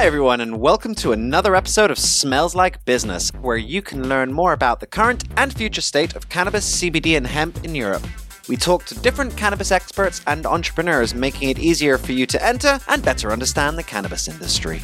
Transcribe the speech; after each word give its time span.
Hi, 0.00 0.06
everyone, 0.06 0.40
and 0.40 0.58
welcome 0.58 0.94
to 0.94 1.12
another 1.12 1.54
episode 1.54 1.90
of 1.90 1.98
Smells 1.98 2.54
Like 2.54 2.82
Business, 2.86 3.30
where 3.42 3.58
you 3.58 3.82
can 3.82 4.08
learn 4.08 4.32
more 4.32 4.54
about 4.54 4.80
the 4.80 4.86
current 4.86 5.24
and 5.36 5.52
future 5.52 5.82
state 5.82 6.16
of 6.16 6.30
cannabis, 6.30 6.80
CBD, 6.80 7.18
and 7.18 7.26
hemp 7.26 7.62
in 7.64 7.74
Europe. 7.74 8.02
We 8.48 8.56
talk 8.56 8.86
to 8.86 8.98
different 9.00 9.36
cannabis 9.36 9.70
experts 9.70 10.22
and 10.26 10.46
entrepreneurs, 10.46 11.14
making 11.14 11.50
it 11.50 11.58
easier 11.58 11.98
for 11.98 12.12
you 12.12 12.24
to 12.24 12.42
enter 12.42 12.80
and 12.88 13.04
better 13.04 13.30
understand 13.30 13.76
the 13.76 13.82
cannabis 13.82 14.26
industry. 14.26 14.80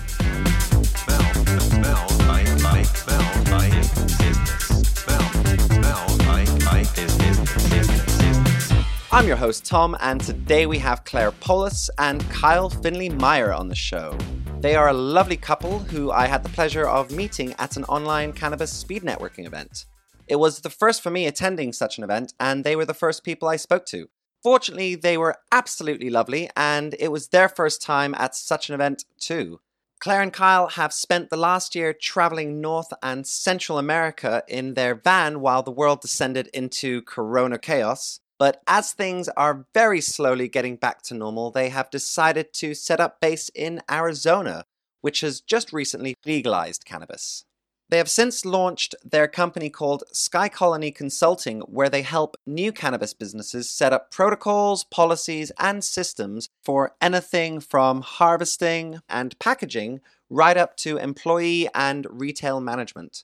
I'm 9.11 9.27
your 9.27 9.37
host, 9.37 9.65
Tom, 9.65 9.97
and 10.01 10.21
today 10.21 10.67
we 10.67 10.79
have 10.81 11.05
Claire 11.05 11.33
Poulos 11.33 11.89
and 11.97 12.29
Kyle 12.29 12.69
Findley-Meier 12.69 13.51
on 13.51 13.69
the 13.69 13.75
show. 13.75 14.19
They 14.67 14.75
are 14.75 14.89
a 14.89 14.93
lovely 14.93 15.37
couple 15.37 15.79
who 15.79 16.11
I 16.11 16.27
had 16.27 16.43
the 16.43 16.49
pleasure 16.49 16.89
of 16.89 17.13
meeting 17.13 17.55
at 17.57 17.77
an 17.77 17.85
online 17.85 18.33
cannabis 18.33 18.73
speed 18.73 19.05
networking 19.05 19.47
event. 19.47 19.85
It 20.27 20.41
was 20.41 20.59
the 20.59 20.71
first 20.71 21.05
for 21.05 21.11
me 21.11 21.29
attending 21.29 21.73
such 21.73 21.99
an 21.99 22.03
event, 22.03 22.35
and 22.41 22.65
they 22.65 22.75
were 22.75 22.85
the 22.85 22.93
first 22.93 23.23
people 23.23 23.47
I 23.47 23.55
spoke 23.55 23.87
to. 23.87 24.09
Fortunately, 24.43 24.97
they 24.97 25.17
were 25.17 25.37
absolutely 25.53 26.11
lovely, 26.11 26.51
and 26.57 26.97
it 26.99 27.13
was 27.13 27.29
their 27.29 27.49
first 27.49 27.81
time 27.81 28.13
at 28.19 28.35
such 28.35 28.69
an 28.69 28.75
event 28.75 29.05
too. 29.21 29.61
Claire 30.01 30.23
and 30.23 30.33
Kyle 30.33 30.67
have 30.67 30.93
spent 30.93 31.31
the 31.31 31.37
last 31.37 31.77
year 31.77 31.93
traveling 31.93 32.61
North 32.61 32.93
and 33.05 33.25
Central 33.25 33.79
America 33.79 34.43
in 34.49 34.75
their 34.75 34.97
van 34.97 35.39
while 35.39 35.63
the 35.63 35.71
world 35.71 36.01
descended 36.01 36.49
into 36.49 37.03
corona 37.03 37.57
chaos. 37.57 38.19
But 38.39 38.63
as 38.67 38.93
things 38.93 39.29
are 39.31 39.67
very 39.73 40.01
slowly 40.01 40.49
getting 40.49 40.77
back 40.77 41.03
to 41.03 41.15
normal, 41.15 41.51
they 41.51 41.71
have 41.71 41.91
decided 41.91 42.53
to 42.55 42.75
set 42.75 43.01
up 43.01 43.21
base 43.21 43.49
in 43.55 43.81
Arizona, 43.91 44.65
which 45.01 45.21
has 45.21 45.41
just 45.41 45.73
recently 45.73 46.15
legalized 46.27 46.85
cannabis. 46.85 47.45
They 47.89 47.99
have 47.99 48.11
since 48.11 48.45
launched 48.45 48.97
their 49.05 49.29
company 49.29 49.71
called 49.71 50.03
Sky 50.11 50.49
Colony 50.49 50.91
Consulting, 50.91 51.61
where 51.61 51.89
they 51.89 52.03
help 52.03 52.37
new 52.45 52.73
cannabis 52.73 53.15
businesses 53.15 53.71
set 53.71 53.93
up 53.93 54.11
protocols, 54.11 54.83
policies, 54.83 55.53
and 55.59 55.85
systems 55.85 56.49
for 56.65 56.97
anything 57.01 57.61
from 57.61 58.01
harvesting 58.01 58.99
and 59.09 59.39
packaging 59.39 60.01
right 60.29 60.57
up 60.57 60.77
to 60.79 60.97
employee 60.97 61.69
and 61.75 62.07
retail 62.11 62.61
management. 62.61 63.23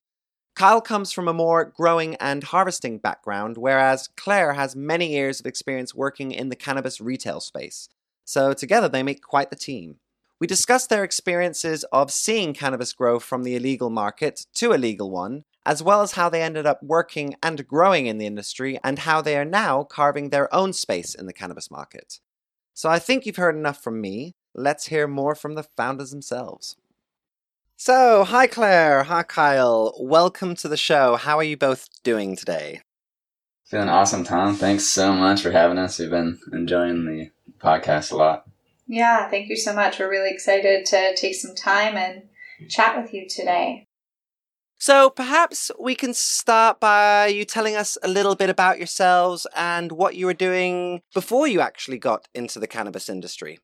Kyle 0.55 0.83
comes 0.83 1.13
from 1.13 1.29
a 1.29 1.33
more 1.33 1.65
growing 1.65 2.15
and 2.17 2.45
harvesting 2.45 2.99
background, 2.99 3.57
whereas 3.57 4.11
Claire 4.17 4.53
has 4.53 4.77
many 4.77 5.13
years 5.13 5.41
of 5.41 5.47
experience 5.47 5.95
working 5.95 6.31
in 6.31 6.51
the 6.51 6.57
cannabis 6.57 7.01
retail 7.01 7.41
space. 7.41 7.89
So 8.25 8.53
together 8.53 8.89
they 8.89 9.03
make 9.03 9.23
quite 9.23 9.51
the 9.51 9.57
team. 9.57 9.97
We 10.39 10.47
discuss 10.47 10.87
their 10.87 11.05
experiences 11.05 11.85
of 11.93 12.11
seeing 12.11 12.53
cannabis 12.53 12.93
grow 12.93 13.19
from 13.19 13.45
the 13.45 13.57
illegal 13.57 13.91
market 13.91 14.47
to 14.55 14.73
a 14.73 14.75
legal 14.75 15.11
one, 15.11 15.45
as 15.65 15.83
well 15.83 16.03
as 16.03 16.13
how 16.13 16.29
they 16.29 16.43
ended 16.43 16.67
up 16.67 16.83
working 16.83 17.37
and 17.43 17.67
growing 17.67 18.07
in 18.07 18.19
the 18.19 18.27
industry 18.27 18.79
and 18.83 19.01
how 19.01 19.23
they 19.23 19.37
are 19.39 19.45
now 19.45 19.85
carving 19.85 20.29
their 20.29 20.53
own 20.53 20.73
space 20.73 21.15
in 21.15 21.27
the 21.27 21.33
cannabis 21.33 21.71
market. 21.71 22.21
So 22.75 22.91
I 22.91 22.99
think 22.99 23.25
you've 23.25 23.37
heard 23.37 23.57
enough 23.57 23.83
from 23.83 24.01
me. 24.01 24.35
Let's 24.55 24.89
hear 24.89 25.07
more 25.07 25.35
from 25.35 25.55
the 25.55 25.63
founders 25.63 26.11
themselves. 26.11 26.77
So, 27.85 28.23
hi 28.23 28.47
Claire, 28.47 29.03
hi 29.03 29.25
Kyle. 29.25 29.93
Welcome 29.99 30.55
to 30.55 30.69
the 30.69 30.77
show. 30.77 31.17
How 31.17 31.37
are 31.39 31.43
you 31.43 31.57
both 31.57 31.89
doing 32.05 32.37
today? 32.37 32.83
Feeling 33.65 33.89
awesome, 33.89 34.23
Tom. 34.23 34.55
Thanks 34.55 34.87
so 34.87 35.13
much 35.13 35.43
for 35.43 35.51
having 35.51 35.79
us. 35.79 35.99
We've 35.99 36.09
been 36.09 36.39
enjoying 36.53 37.07
the 37.07 37.33
podcast 37.59 38.13
a 38.13 38.17
lot. 38.17 38.45
Yeah, 38.87 39.29
thank 39.29 39.49
you 39.49 39.57
so 39.57 39.75
much. 39.75 39.99
We're 39.99 40.09
really 40.09 40.31
excited 40.31 40.87
to 40.87 41.17
take 41.17 41.35
some 41.35 41.57
time 41.57 41.97
and 41.97 42.29
chat 42.71 42.97
with 42.97 43.13
you 43.13 43.29
today. 43.29 43.89
So, 44.79 45.11
perhaps 45.11 45.73
we 45.77 45.97
can 45.97 46.15
start 46.15 46.79
by 46.79 47.27
you 47.27 47.45
telling 47.45 47.75
us 47.75 47.99
a 48.05 48.09
little 48.09 48.37
bit 48.37 48.49
about 48.49 48.79
yourselves 48.79 49.45
and 49.57 49.91
what 49.91 50.15
you 50.15 50.27
were 50.27 50.35
doing 50.35 51.03
before 51.13 51.49
you 51.49 51.61
actually 51.61 51.99
got 51.99 52.29
into 52.33 52.61
the 52.61 52.69
cannabis 52.69 53.09
industry. 53.09 53.59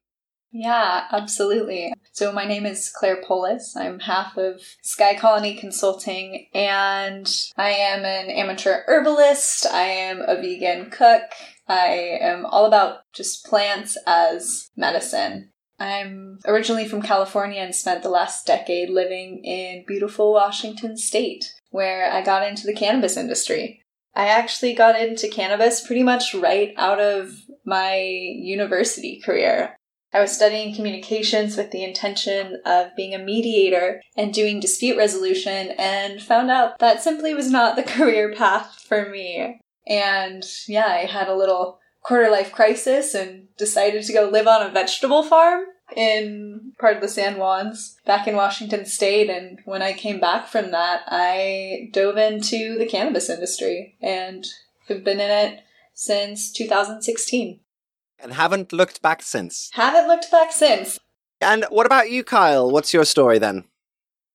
Yeah, 0.50 1.04
absolutely. 1.12 1.92
So 2.12 2.32
my 2.32 2.47
name 2.47 2.64
is 2.64 2.91
Claire 2.91 3.22
Poulos. 3.22 3.76
I'm 3.76 4.00
half 4.00 4.36
of 4.38 4.62
Sky 4.82 5.14
Colony 5.14 5.54
Consulting 5.54 6.47
and 6.54 7.31
I 7.56 7.70
am 7.70 8.04
an 8.04 8.31
amateur 8.31 8.82
herbalist. 8.86 9.66
I 9.66 9.82
am 9.82 10.22
a 10.22 10.36
vegan 10.36 10.91
cook. 10.91 11.22
I 11.69 12.19
am 12.20 12.47
all 12.47 12.64
about 12.64 13.00
just 13.12 13.44
plants 13.44 13.98
as 14.06 14.70
medicine. 14.75 15.50
I'm 15.78 16.38
originally 16.47 16.88
from 16.88 17.03
California 17.03 17.60
and 17.60 17.75
spent 17.75 18.03
the 18.03 18.09
last 18.09 18.47
decade 18.47 18.91
living 18.91 19.44
in 19.44 19.84
beautiful 19.86 20.32
Washington 20.32 20.97
state, 20.97 21.53
where 21.70 22.10
I 22.10 22.22
got 22.22 22.47
into 22.47 22.66
the 22.66 22.75
cannabis 22.75 23.16
industry. 23.16 23.82
I 24.15 24.26
actually 24.26 24.75
got 24.75 25.00
into 25.00 25.28
cannabis 25.28 25.86
pretty 25.86 26.03
much 26.03 26.34
right 26.34 26.75
out 26.76 26.98
of 26.98 27.32
my 27.65 27.98
university 27.98 29.20
career. 29.25 29.78
I 30.13 30.21
was 30.21 30.33
studying 30.33 30.75
communications 30.75 31.57
with 31.57 31.71
the 31.71 31.85
intention 31.85 32.61
of 32.65 32.97
being 32.97 33.15
a 33.15 33.19
mediator 33.19 34.01
and 34.17 34.33
doing 34.33 34.59
dispute 34.59 34.97
resolution 34.97 35.73
and 35.79 36.23
found 36.23 36.51
out 36.51 36.79
that 36.79 37.03
simply 37.03 37.35
was 37.35 37.51
not 37.51 37.77
the 37.77 37.83
career 37.95 38.33
path 38.33 38.85
for 38.89 39.09
me. 39.11 39.61
And 39.87 40.45
yeah, 40.67 40.87
I 40.87 41.07
had 41.07 41.29
a 41.29 41.37
little 41.37 41.79
quarter 42.03 42.31
life 42.31 42.53
crisis 42.53 43.15
and 43.15 43.49
decided 43.57 44.03
to 44.05 44.13
go 44.13 44.29
live 44.29 44.47
on 44.47 44.67
a 44.67 44.71
vegetable 44.71 45.23
farm 45.23 45.65
in 45.95 46.73
part 46.79 46.97
of 46.97 47.03
the 47.03 47.09
San 47.09 47.37
Juans 47.37 47.97
back 48.07 48.27
in 48.27 48.37
Washington 48.37 48.87
state. 48.87 49.29
And 49.29 49.61
when 49.65 49.83
I 49.83 49.93
came 49.93 50.21
back 50.21 50.47
from 50.47 50.71
that, 50.71 51.03
I 51.07 51.91
dove 51.93 52.17
into 52.17 52.79
the 52.79 52.87
cannabis 52.87 53.29
industry 53.29 53.97
and 54.01 54.47
have 54.89 55.05
been 55.05 55.21
in 55.21 55.31
it 55.31 55.61
since 55.95 56.53
2016 56.53 57.61
and 58.19 58.33
haven't 58.33 58.73
looked 58.73 59.03
back 59.03 59.23
since. 59.23 59.71
Haven't 59.73 60.09
looked 60.09 60.31
back 60.31 60.53
since. 60.53 60.99
And 61.41 61.65
what 61.71 61.87
about 61.87 62.11
you, 62.11 62.25
Kyle? 62.25 62.71
What's 62.71 62.93
your 62.93 63.05
story 63.05 63.39
then? 63.39 63.65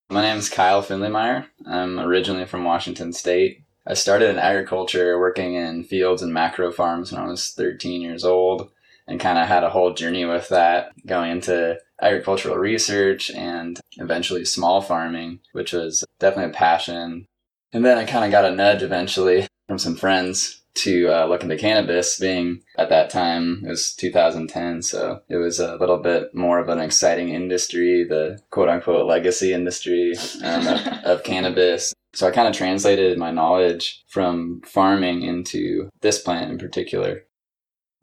My 0.10 0.22
name 0.22 0.38
is 0.38 0.50
Kyle 0.50 0.82
Findley-Meier. 0.82 1.48
I'm 1.66 2.00
originally 2.00 2.46
from 2.46 2.64
Washington 2.64 3.14
State. 3.14 3.64
I 3.86 3.96
started 3.96 4.30
in 4.30 4.40
agriculture 4.40 5.20
working 5.20 5.56
in 5.56 5.84
fields 5.84 6.22
and 6.22 6.34
macro 6.34 6.72
farms 6.72 7.12
when 7.12 7.22
I 7.22 7.28
was 7.28 7.50
13 7.50 8.02
years 8.02 8.24
old 8.24 8.70
and 9.08 9.20
kind 9.20 9.38
of 9.38 9.48
had 9.48 9.64
a 9.64 9.70
whole 9.70 9.94
journey 9.94 10.24
with 10.24 10.48
that 10.50 10.92
going 11.06 11.32
into 11.32 11.78
agricultural 12.02 12.58
research 12.58 13.30
and 13.32 13.80
eventually 13.98 14.46
small 14.46 14.82
farming, 14.82 15.40
which 15.52 15.74
was 15.74 16.06
definitely 16.20 16.52
a 16.52 16.54
passion. 16.54 17.28
And 17.74 17.84
then 17.84 17.98
I 17.98 18.06
kind 18.06 18.24
of 18.24 18.32
got 18.32 18.46
a 18.46 18.56
nudge 18.56 18.84
eventually 18.84 19.48
from 19.68 19.78
some 19.78 19.96
friends 19.96 20.62
to 20.76 21.08
uh, 21.10 21.26
look 21.28 21.44
into 21.44 21.58
cannabis 21.58 22.20
being 22.20 22.62
at 22.78 22.90
that 22.90 23.10
time 23.10 23.64
it 23.66 23.70
was 23.70 23.94
2010 23.94 24.82
so 24.82 25.22
it 25.30 25.38
was 25.38 25.60
a 25.60 25.76
little 25.76 26.00
bit 26.00 26.34
more 26.34 26.60
of 26.60 26.70
an 26.70 26.80
exciting 26.80 27.30
industry 27.30 28.04
the 28.04 28.40
quote 28.50 28.70
unquote 28.70 29.06
legacy 29.06 29.54
industry 29.54 30.14
um, 30.44 30.68
of, 30.68 30.88
of 31.04 31.24
cannabis. 31.24 31.94
So 32.14 32.28
i 32.28 32.32
kind 32.32 32.48
of 32.48 32.56
translated 32.56 33.18
my 33.18 33.32
knowledge 33.32 34.04
from 34.08 34.62
farming 34.66 35.24
into 35.24 35.90
this 36.02 36.22
plant 36.22 36.52
in 36.52 36.58
particular. 36.58 37.24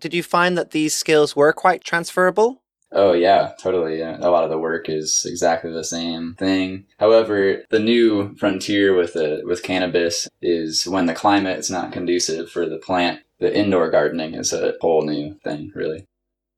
Did 0.00 0.14
you 0.14 0.22
find 0.22 0.56
that 0.56 0.70
these 0.70 0.96
skills 0.96 1.36
were 1.36 1.52
quite 1.52 1.84
transferable 1.84 2.59
Oh 2.92 3.12
yeah, 3.12 3.52
totally. 3.58 4.00
A 4.00 4.30
lot 4.30 4.44
of 4.44 4.50
the 4.50 4.58
work 4.58 4.88
is 4.88 5.24
exactly 5.28 5.72
the 5.72 5.84
same 5.84 6.34
thing. 6.34 6.86
However, 6.98 7.62
the 7.70 7.78
new 7.78 8.34
frontier 8.36 8.94
with 8.96 9.12
the 9.12 9.42
with 9.44 9.62
cannabis 9.62 10.28
is 10.42 10.86
when 10.86 11.06
the 11.06 11.14
climate 11.14 11.58
is 11.58 11.70
not 11.70 11.92
conducive 11.92 12.50
for 12.50 12.68
the 12.68 12.78
plant. 12.78 13.20
The 13.38 13.56
indoor 13.56 13.90
gardening 13.90 14.34
is 14.34 14.52
a 14.52 14.74
whole 14.80 15.02
new 15.02 15.38
thing, 15.44 15.72
really. 15.74 16.04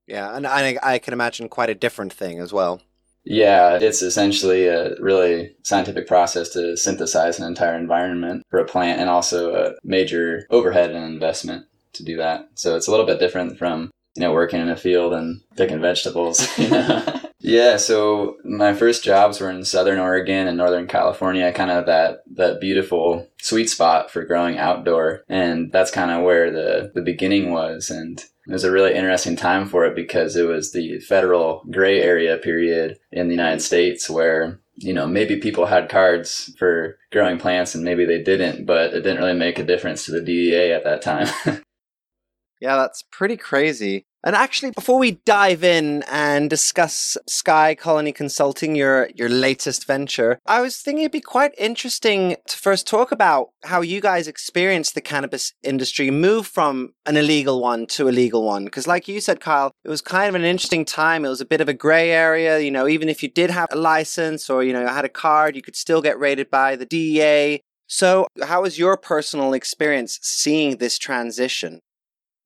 Yeah, 0.07 0.35
and 0.35 0.47
I, 0.47 0.79
I 0.83 0.99
can 0.99 1.13
imagine 1.13 1.49
quite 1.49 1.71
a 1.71 1.75
different 1.75 2.13
thing 2.13 2.41
as 2.41 2.53
well. 2.53 2.83
Yeah, 3.25 3.79
it's 3.81 4.03
essentially 4.03 4.67
a 4.67 5.01
really 5.01 5.55
scientific 5.63 6.09
process 6.09 6.49
to 6.51 6.77
synthesize 6.77 7.39
an 7.39 7.47
entire 7.47 7.77
environment 7.77 8.43
for 8.51 8.59
a 8.59 8.65
plant 8.65 9.01
and 9.01 9.09
also 9.09 9.55
a 9.55 9.75
major 9.85 10.47
overhead 10.51 10.91
and 10.91 11.05
investment 11.05 11.67
to 11.93 12.05
do 12.05 12.17
that. 12.17 12.49
So 12.55 12.75
it's 12.75 12.89
a 12.89 12.91
little 12.91 13.07
bit 13.07 13.21
different 13.21 13.59
from 13.59 13.93
you 14.15 14.23
know, 14.23 14.33
working 14.33 14.61
in 14.61 14.69
a 14.69 14.77
field 14.77 15.13
and 15.13 15.41
picking 15.57 15.81
vegetables. 15.81 16.47
yeah, 17.39 17.77
so 17.77 18.37
my 18.45 18.75
first 18.75 19.03
jobs 19.03 19.41
were 19.41 19.51
in 19.51 19.65
Southern 19.65 19.99
Oregon 19.99 20.47
and 20.47 20.57
Northern 20.57 20.87
California, 20.87 21.53
kind 21.53 21.71
of 21.71 21.87
that 21.87 22.23
that 22.35 22.61
beautiful 22.61 23.29
sweet 23.41 23.69
spot 23.69 24.11
for 24.11 24.25
growing 24.25 24.59
outdoor, 24.59 25.25
and 25.29 25.73
that's 25.73 25.91
kind 25.91 26.11
of 26.11 26.25
where 26.25 26.51
the 26.51 26.93
the 26.95 27.03
beginning 27.03 27.53
was. 27.53 27.91
And 27.91 28.23
it 28.47 28.53
was 28.53 28.65
a 28.65 28.73
really 28.73 28.95
interesting 28.95 29.37
time 29.37 29.67
for 29.67 29.85
it 29.85 29.95
because 29.95 30.37
it 30.37 30.47
was 30.47 30.73
the 30.73 30.99
federal 31.01 31.65
gray 31.71 32.03
area 32.03 32.37
period 32.37 32.99
in 33.13 33.29
the 33.29 33.35
United 33.35 33.61
States 33.61 34.11
where 34.11 34.59
you 34.77 34.93
know, 34.93 35.07
maybe 35.07 35.37
people 35.37 35.67
had 35.67 35.89
cards 35.89 36.55
for 36.59 36.99
growing 37.11 37.39
plants 37.39 37.75
and 37.75 37.85
maybe 37.85 38.05
they 38.05 38.23
didn't, 38.23 38.65
but 38.65 38.95
it 38.95 39.03
didn't 39.03 39.19
really 39.19 39.35
make 39.35 39.59
a 39.59 39.65
difference 39.65 40.07
to 40.07 40.13
the 40.13 40.21
DEA 40.21 40.73
at 40.73 40.85
that 40.85 41.03
time. 41.03 41.29
Yeah, 42.63 42.77
that's 42.77 43.03
pretty 43.11 43.37
crazy. 43.37 44.07
And 44.23 44.37
actually, 44.37 44.71
before 44.71 45.01
we 45.01 45.19
dive 45.27 45.65
in 45.65 46.05
and 46.09 46.49
discuss 46.49 47.17
Sky 47.27 47.75
Colony 47.75 48.13
Consulting, 48.13 48.77
your 48.77 49.11
your 49.17 49.29
latest 49.29 49.85
venture, 49.85 50.39
I 50.47 50.61
was 50.61 50.77
thinking 50.77 51.03
it'd 51.03 51.11
be 51.11 51.21
quite 51.21 51.53
interesting 51.59 52.37
to 52.47 52.57
first 52.57 52.87
talk 52.87 53.11
about 53.11 53.49
how 53.65 53.81
you 53.81 54.01
guys 54.01 54.29
experienced 54.29 54.95
the 54.95 55.01
cannabis 55.01 55.55
industry 55.65 56.13
move 56.13 56.47
from 56.47 56.95
an 57.05 57.17
illegal 57.17 57.61
one 57.61 57.89
to 57.89 58.09
a 58.09 58.15
legal 58.23 58.45
one. 58.45 58.65
Because, 58.65 58.87
like 58.87 59.09
you 59.09 59.21
said, 59.21 59.41
Kyle, 59.41 59.73
it 59.83 59.89
was 59.89 60.01
kind 60.01 60.29
of 60.29 60.37
an 60.37 60.45
interesting 60.45 60.85
time. 60.85 61.25
It 61.25 61.31
was 61.31 61.41
a 61.41 61.53
bit 61.53 61.61
of 61.61 61.69
a 61.69 61.75
gray 61.75 62.13
area. 62.13 62.61
You 62.61 62.71
know, 62.71 62.87
even 62.87 63.09
if 63.09 63.25
you 63.25 63.29
did 63.29 63.51
have 63.51 63.71
a 63.73 63.77
license 63.77 64.49
or 64.49 64.63
you 64.63 64.73
know 64.73 64.87
had 64.87 65.05
a 65.05 65.09
card, 65.09 65.57
you 65.57 65.63
could 65.63 65.75
still 65.75 66.01
get 66.01 66.17
raided 66.17 66.49
by 66.49 66.77
the 66.77 66.87
DEA. 66.87 67.61
So, 67.89 68.29
how 68.41 68.63
was 68.63 68.79
your 68.79 68.97
personal 68.97 69.53
experience 69.53 70.21
seeing 70.23 70.77
this 70.77 70.97
transition? 70.97 71.81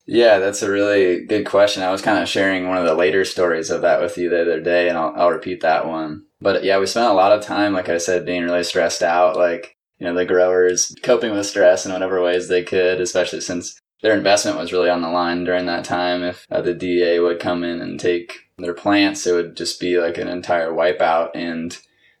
Yeah, 0.07 0.39
that's 0.39 0.61
a 0.61 0.71
really 0.71 1.25
good 1.25 1.45
question. 1.45 1.83
I 1.83 1.91
was 1.91 2.01
kind 2.01 2.23
of 2.23 2.29
sharing 2.29 2.67
one 2.67 2.77
of 2.77 2.85
the 2.85 2.95
later 2.95 3.25
stories 3.25 3.69
of 3.69 3.81
that 3.81 4.01
with 4.01 4.17
you 4.17 4.29
the 4.29 4.41
other 4.41 4.61
day, 4.61 4.87
and 4.87 4.97
I'll, 4.97 5.13
I'll 5.17 5.31
repeat 5.31 5.61
that 5.61 5.85
one. 5.85 6.23
But 6.39 6.63
yeah, 6.63 6.79
we 6.79 6.85
spent 6.85 7.09
a 7.09 7.13
lot 7.13 7.33
of 7.33 7.43
time, 7.43 7.73
like 7.73 7.89
I 7.89 7.97
said, 7.97 8.25
being 8.25 8.43
really 8.43 8.63
stressed 8.63 9.03
out. 9.03 9.35
Like, 9.35 9.75
you 9.99 10.07
know, 10.07 10.13
the 10.13 10.25
growers 10.25 10.95
coping 11.03 11.33
with 11.33 11.45
stress 11.45 11.85
in 11.85 11.91
whatever 11.91 12.23
ways 12.23 12.47
they 12.47 12.63
could, 12.63 13.01
especially 13.01 13.41
since 13.41 13.77
their 14.01 14.15
investment 14.15 14.57
was 14.57 14.71
really 14.71 14.89
on 14.89 15.01
the 15.01 15.09
line 15.09 15.43
during 15.43 15.65
that 15.65 15.83
time. 15.83 16.23
If 16.23 16.45
uh, 16.49 16.61
the 16.61 16.73
DA 16.73 17.19
would 17.19 17.39
come 17.39 17.65
in 17.65 17.81
and 17.81 17.99
take 17.99 18.33
their 18.57 18.73
plants, 18.73 19.27
it 19.27 19.33
would 19.33 19.57
just 19.57 19.77
be 19.77 19.99
like 19.99 20.17
an 20.17 20.29
entire 20.29 20.71
wipeout. 20.71 21.31
And 21.35 21.77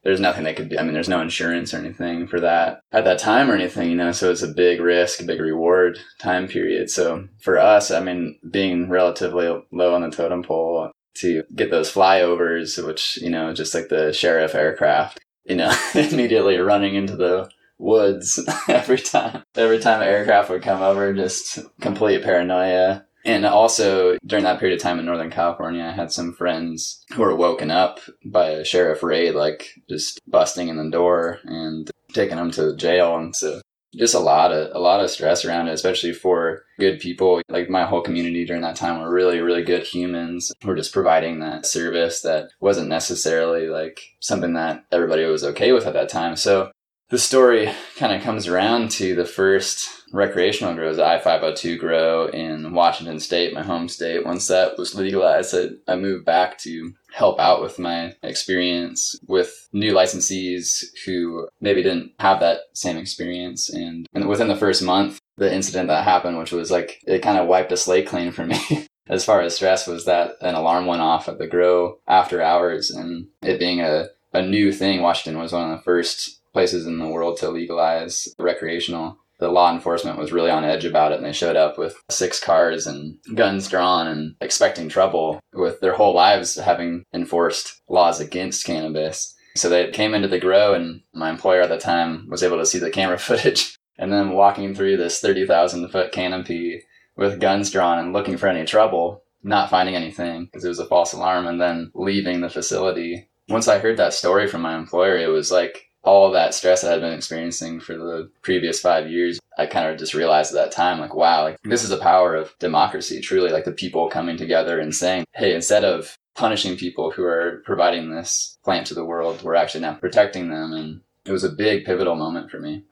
there's 0.07 0.21
nothing 0.21 0.45
they 0.45 0.53
could 0.53 0.69
do. 0.69 0.77
I 0.77 0.83
mean, 0.83 0.93
there's 0.93 1.09
no 1.09 1.19
insurance 1.19 1.73
or 1.73 1.79
anything 1.79 2.27
for 2.27 2.39
that 2.39 2.79
at 2.93 3.03
that 3.03 3.19
time 3.19 3.51
or 3.51 3.55
anything, 3.55 3.89
you 3.89 3.97
know, 3.97 4.13
so 4.13 4.31
it's 4.31 4.41
a 4.41 4.47
big 4.47 4.79
risk, 4.79 5.19
a 5.19 5.25
big 5.25 5.41
reward 5.41 5.99
time 6.17 6.47
period. 6.47 6.89
So 6.89 7.27
for 7.41 7.59
us, 7.59 7.91
I 7.91 7.99
mean, 7.99 8.39
being 8.49 8.89
relatively 8.89 9.47
low 9.69 9.93
on 9.93 10.01
the 10.03 10.09
totem 10.09 10.43
pole 10.43 10.91
to 11.15 11.43
get 11.53 11.71
those 11.71 11.91
flyovers, 11.91 12.81
which, 12.87 13.17
you 13.17 13.29
know, 13.29 13.53
just 13.53 13.75
like 13.75 13.89
the 13.89 14.13
sheriff 14.13 14.55
aircraft, 14.55 15.19
you 15.43 15.57
know, 15.57 15.75
immediately 15.93 16.57
running 16.57 16.95
into 16.95 17.17
the 17.17 17.49
woods 17.77 18.39
every 18.69 18.99
time. 18.99 19.43
Every 19.55 19.79
time 19.79 20.01
an 20.01 20.07
aircraft 20.07 20.49
would 20.49 20.63
come 20.63 20.81
over, 20.81 21.13
just 21.13 21.59
complete 21.81 22.23
paranoia. 22.23 23.05
And 23.27 23.45
also 23.45 24.17
during 24.25 24.45
that 24.45 24.57
period 24.59 24.77
of 24.77 24.81
time 24.81 24.99
in 24.99 25.05
Northern 25.05 25.29
California, 25.29 25.83
I 25.83 25.91
had 25.91 26.13
some 26.13 26.33
friends 26.33 27.03
who 27.13 27.21
were 27.21 27.35
woken 27.35 27.69
up 27.69 27.99
by 28.25 28.51
a 28.51 28.63
sheriff 28.63 29.03
raid, 29.03 29.35
like 29.35 29.67
just 29.89 30.21
busting 30.27 30.69
in 30.69 30.77
the 30.77 30.89
door 30.89 31.39
and 31.43 31.91
taking 32.13 32.37
them 32.37 32.51
to 32.51 32.73
jail. 32.77 33.17
And 33.17 33.35
so 33.35 33.61
just 33.97 34.15
a 34.15 34.19
lot 34.19 34.53
of 34.53 34.73
a 34.73 34.79
lot 34.79 35.01
of 35.01 35.09
stress 35.09 35.43
around 35.43 35.67
it, 35.67 35.73
especially 35.73 36.13
for 36.13 36.63
good 36.79 36.99
people. 36.99 37.41
Like 37.49 37.69
my 37.69 37.83
whole 37.83 38.01
community 38.01 38.45
during 38.45 38.61
that 38.61 38.77
time 38.77 39.01
were 39.01 39.13
really, 39.13 39.41
really 39.41 39.63
good 39.63 39.83
humans 39.83 40.53
who 40.61 40.69
were 40.69 40.75
just 40.75 40.93
providing 40.93 41.39
that 41.39 41.65
service 41.65 42.21
that 42.21 42.51
wasn't 42.61 42.87
necessarily 42.87 43.67
like 43.67 43.99
something 44.21 44.53
that 44.53 44.85
everybody 44.89 45.25
was 45.25 45.43
okay 45.43 45.73
with 45.73 45.85
at 45.85 45.93
that 45.93 46.07
time. 46.07 46.37
So 46.37 46.71
the 47.09 47.17
story 47.17 47.69
kind 47.97 48.13
of 48.13 48.21
comes 48.21 48.47
around 48.47 48.91
to 48.91 49.15
the 49.15 49.25
first 49.25 49.96
recreational 50.11 50.73
grows, 50.73 50.99
I 50.99 51.19
502 51.19 51.77
grow 51.77 52.27
in 52.27 52.73
Washington 52.73 53.19
State, 53.19 53.53
my 53.53 53.63
home 53.63 53.87
state. 53.87 54.25
Once 54.25 54.47
that 54.47 54.77
was 54.77 54.95
legalized, 54.95 55.55
I, 55.87 55.95
moved 55.95 56.25
back 56.25 56.57
to 56.59 56.93
help 57.11 57.39
out 57.39 57.61
with 57.61 57.79
my 57.79 58.15
experience 58.23 59.19
with 59.27 59.67
new 59.73 59.93
licensees 59.93 60.85
who 61.05 61.47
maybe 61.59 61.81
didn't 61.83 62.11
have 62.19 62.39
that 62.39 62.61
same 62.73 62.97
experience. 62.97 63.69
And, 63.69 64.07
and 64.13 64.27
within 64.27 64.47
the 64.47 64.55
first 64.55 64.83
month, 64.83 65.19
the 65.37 65.53
incident 65.53 65.87
that 65.89 66.03
happened, 66.03 66.37
which 66.37 66.51
was 66.51 66.71
like, 66.71 67.01
it 67.07 67.21
kind 67.21 67.37
of 67.37 67.47
wiped 67.47 67.71
a 67.71 67.77
slate 67.77 68.07
clean 68.07 68.31
for 68.31 68.45
me. 68.45 68.87
as 69.09 69.25
far 69.25 69.41
as 69.41 69.55
stress 69.55 69.87
was 69.87 70.05
that 70.05 70.35
an 70.41 70.55
alarm 70.55 70.85
went 70.85 71.01
off 71.01 71.29
at 71.29 71.37
the 71.37 71.47
grow 71.47 71.97
after 72.07 72.41
hours 72.41 72.91
and 72.91 73.27
it 73.41 73.59
being 73.59 73.81
a, 73.81 74.07
a 74.33 74.41
new 74.41 74.71
thing, 74.71 75.01
Washington 75.01 75.41
was 75.41 75.53
one 75.53 75.71
of 75.71 75.77
the 75.77 75.83
first 75.83 76.41
places 76.53 76.85
in 76.85 76.99
the 76.99 77.07
world 77.07 77.37
to 77.37 77.49
legalize 77.49 78.27
recreational. 78.39 79.17
The 79.39 79.49
law 79.49 79.71
enforcement 79.71 80.17
was 80.17 80.31
really 80.31 80.49
on 80.49 80.65
edge 80.65 80.85
about 80.85 81.11
it, 81.11 81.17
and 81.17 81.25
they 81.25 81.31
showed 81.31 81.55
up 81.55 81.77
with 81.77 81.95
six 82.09 82.39
cars 82.39 82.87
and 82.87 83.17
guns 83.35 83.69
drawn 83.69 84.07
and 84.07 84.35
expecting 84.41 84.89
trouble 84.89 85.39
with 85.53 85.79
their 85.79 85.93
whole 85.93 86.13
lives 86.13 86.55
having 86.55 87.03
enforced 87.13 87.81
laws 87.87 88.19
against 88.19 88.65
cannabis. 88.65 89.35
So 89.55 89.69
they 89.69 89.91
came 89.91 90.13
into 90.13 90.27
the 90.27 90.39
grow, 90.39 90.73
and 90.73 91.01
my 91.13 91.29
employer 91.29 91.61
at 91.61 91.69
the 91.69 91.77
time 91.77 92.27
was 92.29 92.43
able 92.43 92.57
to 92.57 92.65
see 92.65 92.79
the 92.79 92.89
camera 92.89 93.19
footage. 93.19 93.75
And 93.99 94.11
then 94.11 94.33
walking 94.33 94.75
through 94.75 94.97
this 94.97 95.19
30,000 95.19 95.89
foot 95.89 96.11
canopy 96.11 96.83
with 97.15 97.39
guns 97.39 97.71
drawn 97.71 97.97
and 97.97 98.13
looking 98.13 98.37
for 98.37 98.47
any 98.47 98.63
trouble, 98.63 99.23
not 99.43 99.71
finding 99.71 99.95
anything 99.95 100.45
because 100.45 100.63
it 100.63 100.69
was 100.69 100.79
a 100.79 100.85
false 100.85 101.13
alarm, 101.13 101.47
and 101.47 101.59
then 101.59 101.91
leaving 101.95 102.41
the 102.41 102.49
facility. 102.49 103.29
Once 103.49 103.67
I 103.67 103.79
heard 103.79 103.97
that 103.97 104.13
story 104.13 104.47
from 104.47 104.61
my 104.61 104.75
employer, 104.75 105.17
it 105.17 105.29
was 105.29 105.51
like 105.51 105.86
all 106.03 106.31
that 106.31 106.53
stress 106.53 106.83
I 106.83 106.91
had 106.91 107.01
been 107.01 107.13
experiencing 107.13 107.79
for 107.79 107.97
the 107.97 108.29
previous 108.41 108.79
five 108.79 109.09
years, 109.09 109.39
I 109.57 109.65
kind 109.65 109.89
of 109.89 109.97
just 109.97 110.13
realized 110.13 110.53
at 110.53 110.63
that 110.63 110.71
time, 110.71 110.99
like, 110.99 111.15
wow, 111.15 111.43
like 111.43 111.57
this 111.63 111.83
is 111.83 111.89
the 111.89 111.97
power 111.97 112.35
of 112.35 112.55
democracy, 112.59 113.19
truly, 113.19 113.51
like 113.51 113.65
the 113.65 113.71
people 113.71 114.07
coming 114.09 114.37
together 114.37 114.79
and 114.79 114.95
saying, 114.95 115.25
hey, 115.35 115.53
instead 115.53 115.83
of 115.83 116.17
punishing 116.35 116.77
people 116.77 117.11
who 117.11 117.23
are 117.23 117.63
providing 117.65 118.11
this 118.11 118.57
plant 118.63 118.87
to 118.87 118.93
the 118.93 119.05
world, 119.05 119.41
we're 119.41 119.55
actually 119.55 119.81
now 119.81 119.95
protecting 119.95 120.49
them. 120.49 120.71
And 120.71 121.01
it 121.25 121.31
was 121.31 121.43
a 121.43 121.49
big 121.49 121.83
pivotal 121.83 122.15
moment 122.15 122.51
for 122.51 122.59
me. 122.59 122.83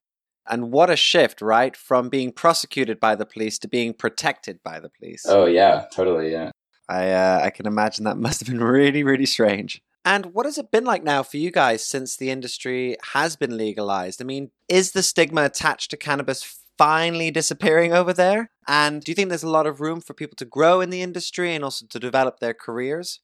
And 0.48 0.70
what 0.70 0.90
a 0.90 0.96
shift, 0.96 1.40
right? 1.40 1.76
From 1.76 2.08
being 2.08 2.32
prosecuted 2.32 3.00
by 3.00 3.14
the 3.14 3.26
police 3.26 3.58
to 3.60 3.68
being 3.68 3.94
protected 3.94 4.62
by 4.62 4.78
the 4.78 4.88
police. 4.88 5.24
Oh, 5.28 5.46
yeah, 5.46 5.86
totally. 5.92 6.32
Yeah. 6.32 6.50
I, 6.88 7.10
uh, 7.10 7.40
I 7.44 7.50
can 7.50 7.66
imagine 7.66 8.04
that 8.04 8.16
must 8.16 8.40
have 8.40 8.48
been 8.48 8.62
really, 8.62 9.02
really 9.02 9.26
strange. 9.26 9.82
And 10.06 10.26
what 10.26 10.46
has 10.46 10.56
it 10.56 10.70
been 10.70 10.84
like 10.84 11.02
now 11.02 11.24
for 11.24 11.36
you 11.36 11.50
guys 11.50 11.84
since 11.84 12.16
the 12.16 12.30
industry 12.30 12.96
has 13.12 13.34
been 13.34 13.56
legalized? 13.56 14.22
I 14.22 14.24
mean, 14.24 14.52
is 14.68 14.92
the 14.92 15.02
stigma 15.02 15.42
attached 15.42 15.90
to 15.90 15.96
cannabis 15.96 16.60
finally 16.78 17.32
disappearing 17.32 17.92
over 17.92 18.12
there? 18.12 18.50
And 18.68 19.02
do 19.02 19.10
you 19.10 19.16
think 19.16 19.30
there's 19.30 19.42
a 19.42 19.50
lot 19.50 19.66
of 19.66 19.80
room 19.80 20.00
for 20.00 20.14
people 20.14 20.36
to 20.36 20.44
grow 20.44 20.80
in 20.80 20.90
the 20.90 21.02
industry 21.02 21.56
and 21.56 21.64
also 21.64 21.86
to 21.86 21.98
develop 21.98 22.38
their 22.38 22.54
careers? 22.54 23.18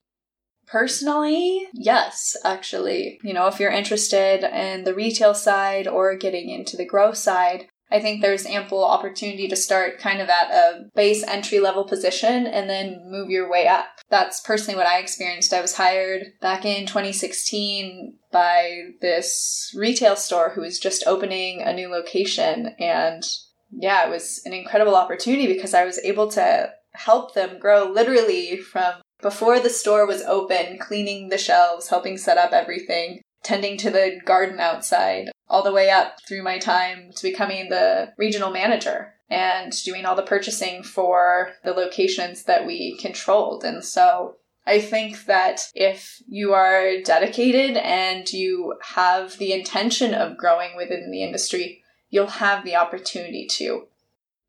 Personally, 0.66 1.68
yes, 1.72 2.36
actually. 2.44 3.20
You 3.22 3.32
know, 3.32 3.46
if 3.46 3.60
you're 3.60 3.70
interested 3.70 4.42
in 4.42 4.82
the 4.82 4.94
retail 4.94 5.34
side 5.34 5.86
or 5.86 6.16
getting 6.16 6.50
into 6.50 6.76
the 6.76 6.86
grow 6.86 7.12
side, 7.12 7.68
I 7.92 8.00
think 8.00 8.22
there's 8.22 8.46
ample 8.46 8.84
opportunity 8.84 9.46
to 9.48 9.54
start 9.54 9.98
kind 9.98 10.20
of 10.20 10.28
at 10.28 10.50
a 10.50 10.84
base 10.96 11.22
entry 11.22 11.60
level 11.60 11.84
position 11.84 12.46
and 12.46 12.68
then 12.68 13.02
move 13.04 13.28
your 13.28 13.48
way 13.50 13.68
up. 13.68 13.91
That's 14.12 14.40
personally 14.40 14.76
what 14.76 14.86
I 14.86 14.98
experienced. 14.98 15.54
I 15.54 15.62
was 15.62 15.74
hired 15.74 16.34
back 16.42 16.66
in 16.66 16.84
2016 16.84 18.18
by 18.30 18.90
this 19.00 19.72
retail 19.74 20.16
store 20.16 20.50
who 20.50 20.60
was 20.60 20.78
just 20.78 21.06
opening 21.06 21.62
a 21.62 21.72
new 21.72 21.88
location. 21.88 22.74
And 22.78 23.24
yeah, 23.70 24.06
it 24.06 24.10
was 24.10 24.42
an 24.44 24.52
incredible 24.52 24.96
opportunity 24.96 25.46
because 25.46 25.72
I 25.72 25.86
was 25.86 25.98
able 26.00 26.28
to 26.32 26.74
help 26.92 27.32
them 27.32 27.58
grow 27.58 27.84
literally 27.84 28.58
from 28.58 28.96
before 29.22 29.58
the 29.60 29.70
store 29.70 30.06
was 30.06 30.20
open, 30.20 30.76
cleaning 30.78 31.30
the 31.30 31.38
shelves, 31.38 31.88
helping 31.88 32.18
set 32.18 32.36
up 32.36 32.52
everything, 32.52 33.22
tending 33.42 33.78
to 33.78 33.88
the 33.88 34.20
garden 34.26 34.60
outside, 34.60 35.30
all 35.48 35.62
the 35.62 35.72
way 35.72 35.88
up 35.88 36.18
through 36.28 36.42
my 36.42 36.58
time 36.58 37.12
to 37.16 37.22
becoming 37.22 37.70
the 37.70 38.12
regional 38.18 38.50
manager 38.50 39.14
and 39.32 39.72
doing 39.82 40.04
all 40.04 40.14
the 40.14 40.22
purchasing 40.22 40.82
for 40.82 41.52
the 41.64 41.72
locations 41.72 42.42
that 42.44 42.66
we 42.66 42.98
controlled. 42.98 43.64
And 43.64 43.82
so 43.82 44.36
I 44.66 44.78
think 44.78 45.24
that 45.24 45.62
if 45.74 46.22
you 46.28 46.52
are 46.52 47.00
dedicated 47.02 47.78
and 47.78 48.30
you 48.30 48.74
have 48.82 49.38
the 49.38 49.54
intention 49.54 50.12
of 50.12 50.36
growing 50.36 50.76
within 50.76 51.10
the 51.10 51.22
industry, 51.22 51.82
you'll 52.10 52.26
have 52.26 52.62
the 52.62 52.76
opportunity 52.76 53.46
to. 53.52 53.88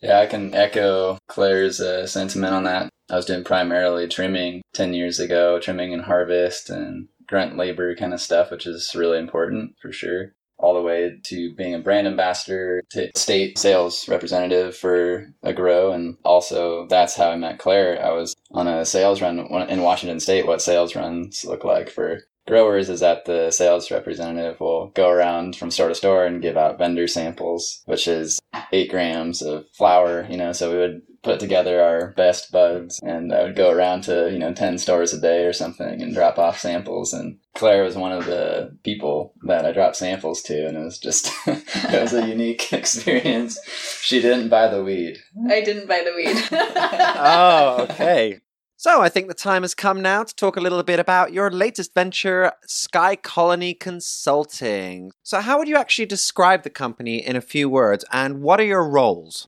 Yeah, 0.01 0.19
I 0.19 0.25
can 0.25 0.53
echo 0.53 1.17
Claire's 1.29 1.79
uh, 1.79 2.05
sentiment 2.05 2.53
on 2.53 2.65
that. 2.65 2.89
I 3.09 3.15
was 3.15 3.25
doing 3.25 3.45
primarily 3.45 4.09
trimming 4.09 4.63
10 4.73 4.93
years 4.93 5.17
ago, 5.17 5.59
trimming 5.59 5.93
and 5.93 6.03
harvest 6.03 6.69
and 6.69 7.07
grunt 7.25 7.55
labor 7.55 7.95
kind 7.95 8.13
of 8.13 8.19
stuff, 8.19 8.51
which 8.51 8.67
is 8.67 8.93
really 8.95 9.17
important 9.17 9.75
for 9.81 9.93
sure. 9.93 10.33
All 10.63 10.73
the 10.73 10.81
way 10.81 11.19
to 11.23 11.53
being 11.55 11.75
a 11.75 11.79
brand 11.79 12.07
ambassador, 12.07 12.83
to 12.91 13.11
state 13.15 13.59
sales 13.59 14.07
representative 14.07 14.75
for 14.75 15.33
a 15.43 15.53
grow. 15.53 15.91
And 15.91 16.17
also, 16.23 16.87
that's 16.87 17.15
how 17.15 17.29
I 17.31 17.35
met 17.35 17.59
Claire. 17.59 18.03
I 18.03 18.11
was 18.11 18.33
on 18.51 18.67
a 18.67 18.85
sales 18.85 19.21
run 19.21 19.39
in 19.39 19.81
Washington 19.81 20.19
State, 20.19 20.47
what 20.47 20.61
sales 20.61 20.95
runs 20.95 21.43
look 21.43 21.63
like 21.63 21.89
for 21.89 22.21
growers 22.47 22.89
is 22.89 22.99
that 22.99 23.25
the 23.25 23.51
sales 23.51 23.91
representative 23.91 24.59
will 24.59 24.87
go 24.89 25.09
around 25.09 25.55
from 25.55 25.71
store 25.71 25.89
to 25.89 25.95
store 25.95 26.25
and 26.25 26.41
give 26.41 26.57
out 26.57 26.77
vendor 26.77 27.07
samples, 27.07 27.81
which 27.85 28.07
is 28.07 28.39
eight 28.71 28.89
grams 28.89 29.41
of 29.41 29.65
flower, 29.71 30.27
you 30.29 30.37
know, 30.37 30.51
so 30.51 30.71
we 30.71 30.77
would 30.77 31.01
put 31.23 31.39
together 31.39 31.81
our 31.81 32.11
best 32.11 32.51
buds 32.51 32.99
and 33.01 33.33
I 33.33 33.43
would 33.43 33.55
go 33.55 33.71
around 33.71 34.01
to, 34.03 34.29
you 34.31 34.37
know, 34.37 34.53
10 34.53 34.77
stores 34.77 35.13
a 35.13 35.19
day 35.19 35.45
or 35.45 35.53
something 35.53 36.01
and 36.01 36.13
drop 36.13 36.37
off 36.37 36.59
samples. 36.59 37.13
And 37.13 37.39
Claire 37.55 37.83
was 37.83 37.95
one 37.95 38.11
of 38.11 38.25
the 38.25 38.77
people 38.83 39.33
that 39.43 39.65
I 39.65 39.71
dropped 39.71 39.95
samples 39.95 40.41
to. 40.43 40.67
And 40.67 40.77
it 40.77 40.83
was 40.83 40.99
just, 40.99 41.31
it 41.47 42.01
was 42.01 42.13
a 42.13 42.27
unique 42.27 42.71
experience. 42.73 43.57
She 44.01 44.21
didn't 44.21 44.49
buy 44.49 44.67
the 44.67 44.83
weed. 44.83 45.17
I 45.49 45.61
didn't 45.61 45.87
buy 45.87 46.03
the 46.05 46.13
weed. 46.13 46.37
oh, 46.51 47.87
okay. 47.89 48.41
So 48.75 49.01
I 49.01 49.07
think 49.07 49.29
the 49.29 49.33
time 49.33 49.61
has 49.61 49.73
come 49.73 50.01
now 50.01 50.23
to 50.23 50.35
talk 50.35 50.57
a 50.57 50.59
little 50.59 50.83
bit 50.83 50.99
about 50.99 51.31
your 51.31 51.49
latest 51.49 51.93
venture, 51.93 52.51
Sky 52.65 53.15
Colony 53.15 53.73
Consulting. 53.73 55.13
So, 55.23 55.39
how 55.39 55.57
would 55.57 55.69
you 55.69 55.77
actually 55.77 56.07
describe 56.07 56.63
the 56.63 56.69
company 56.69 57.25
in 57.25 57.37
a 57.37 57.41
few 57.41 57.69
words, 57.69 58.03
and 58.11 58.41
what 58.41 58.59
are 58.59 58.65
your 58.65 58.85
roles? 58.85 59.47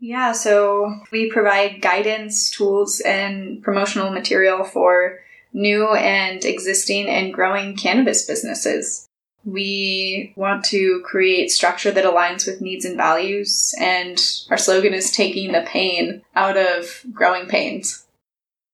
Yeah, 0.00 0.32
so 0.32 1.00
we 1.10 1.30
provide 1.30 1.82
guidance, 1.82 2.50
tools, 2.50 3.00
and 3.00 3.62
promotional 3.62 4.10
material 4.10 4.62
for 4.64 5.18
new 5.52 5.92
and 5.94 6.44
existing 6.44 7.08
and 7.08 7.34
growing 7.34 7.76
cannabis 7.76 8.24
businesses. 8.24 9.08
We 9.44 10.32
want 10.36 10.64
to 10.66 11.02
create 11.04 11.50
structure 11.50 11.90
that 11.90 12.04
aligns 12.04 12.46
with 12.46 12.60
needs 12.60 12.84
and 12.84 12.96
values, 12.96 13.74
and 13.80 14.20
our 14.50 14.58
slogan 14.58 14.94
is 14.94 15.10
taking 15.10 15.52
the 15.52 15.62
pain 15.66 16.22
out 16.36 16.56
of 16.56 17.02
growing 17.12 17.46
pains. 17.46 18.04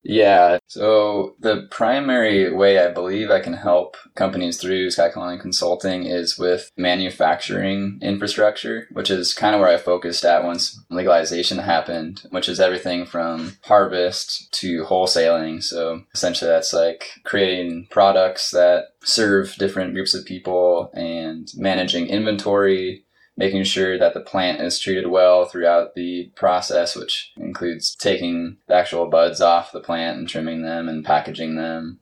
Yeah. 0.07 0.59
So 0.67 1.35
the 1.39 1.67
primary 1.71 2.53
way 2.53 2.77
I 2.77 2.91
believe 2.91 3.31
I 3.31 3.39
can 3.39 3.53
help 3.53 3.97
companies 4.13 4.57
through 4.57 4.91
Sky 4.91 5.09
Colony 5.09 5.39
Consulting 5.39 6.05
is 6.05 6.37
with 6.37 6.71
manufacturing 6.77 7.97
infrastructure, 8.03 8.87
which 8.91 9.09
is 9.09 9.33
kind 9.33 9.55
of 9.55 9.61
where 9.61 9.71
I 9.71 9.77
focused 9.77 10.23
at 10.23 10.43
once 10.43 10.79
legalization 10.91 11.57
happened, 11.57 12.21
which 12.29 12.47
is 12.47 12.59
everything 12.59 13.07
from 13.07 13.57
harvest 13.63 14.53
to 14.59 14.83
wholesaling. 14.83 15.63
So 15.63 16.03
essentially 16.13 16.51
that's 16.51 16.71
like 16.71 17.05
creating 17.23 17.87
products 17.89 18.51
that 18.51 18.89
serve 19.03 19.55
different 19.55 19.95
groups 19.95 20.13
of 20.13 20.25
people 20.25 20.91
and 20.93 21.51
managing 21.55 22.07
inventory, 22.07 23.04
making 23.37 23.63
sure 23.63 23.97
that 23.97 24.13
the 24.13 24.21
plant 24.21 24.61
is 24.61 24.79
treated 24.79 25.07
well 25.07 25.45
throughout 25.45 25.95
the 25.95 26.31
process, 26.35 26.95
which 26.95 27.33
includes 27.37 27.95
taking 27.95 28.57
the 28.67 28.75
actual 28.75 29.07
buds 29.07 29.41
off 29.41 29.71
the 29.71 29.79
plant 29.79 30.17
and 30.17 30.27
trimming 30.27 30.61
them 30.61 30.87
and 30.87 31.03
packaging 31.05 31.55
them. 31.55 31.99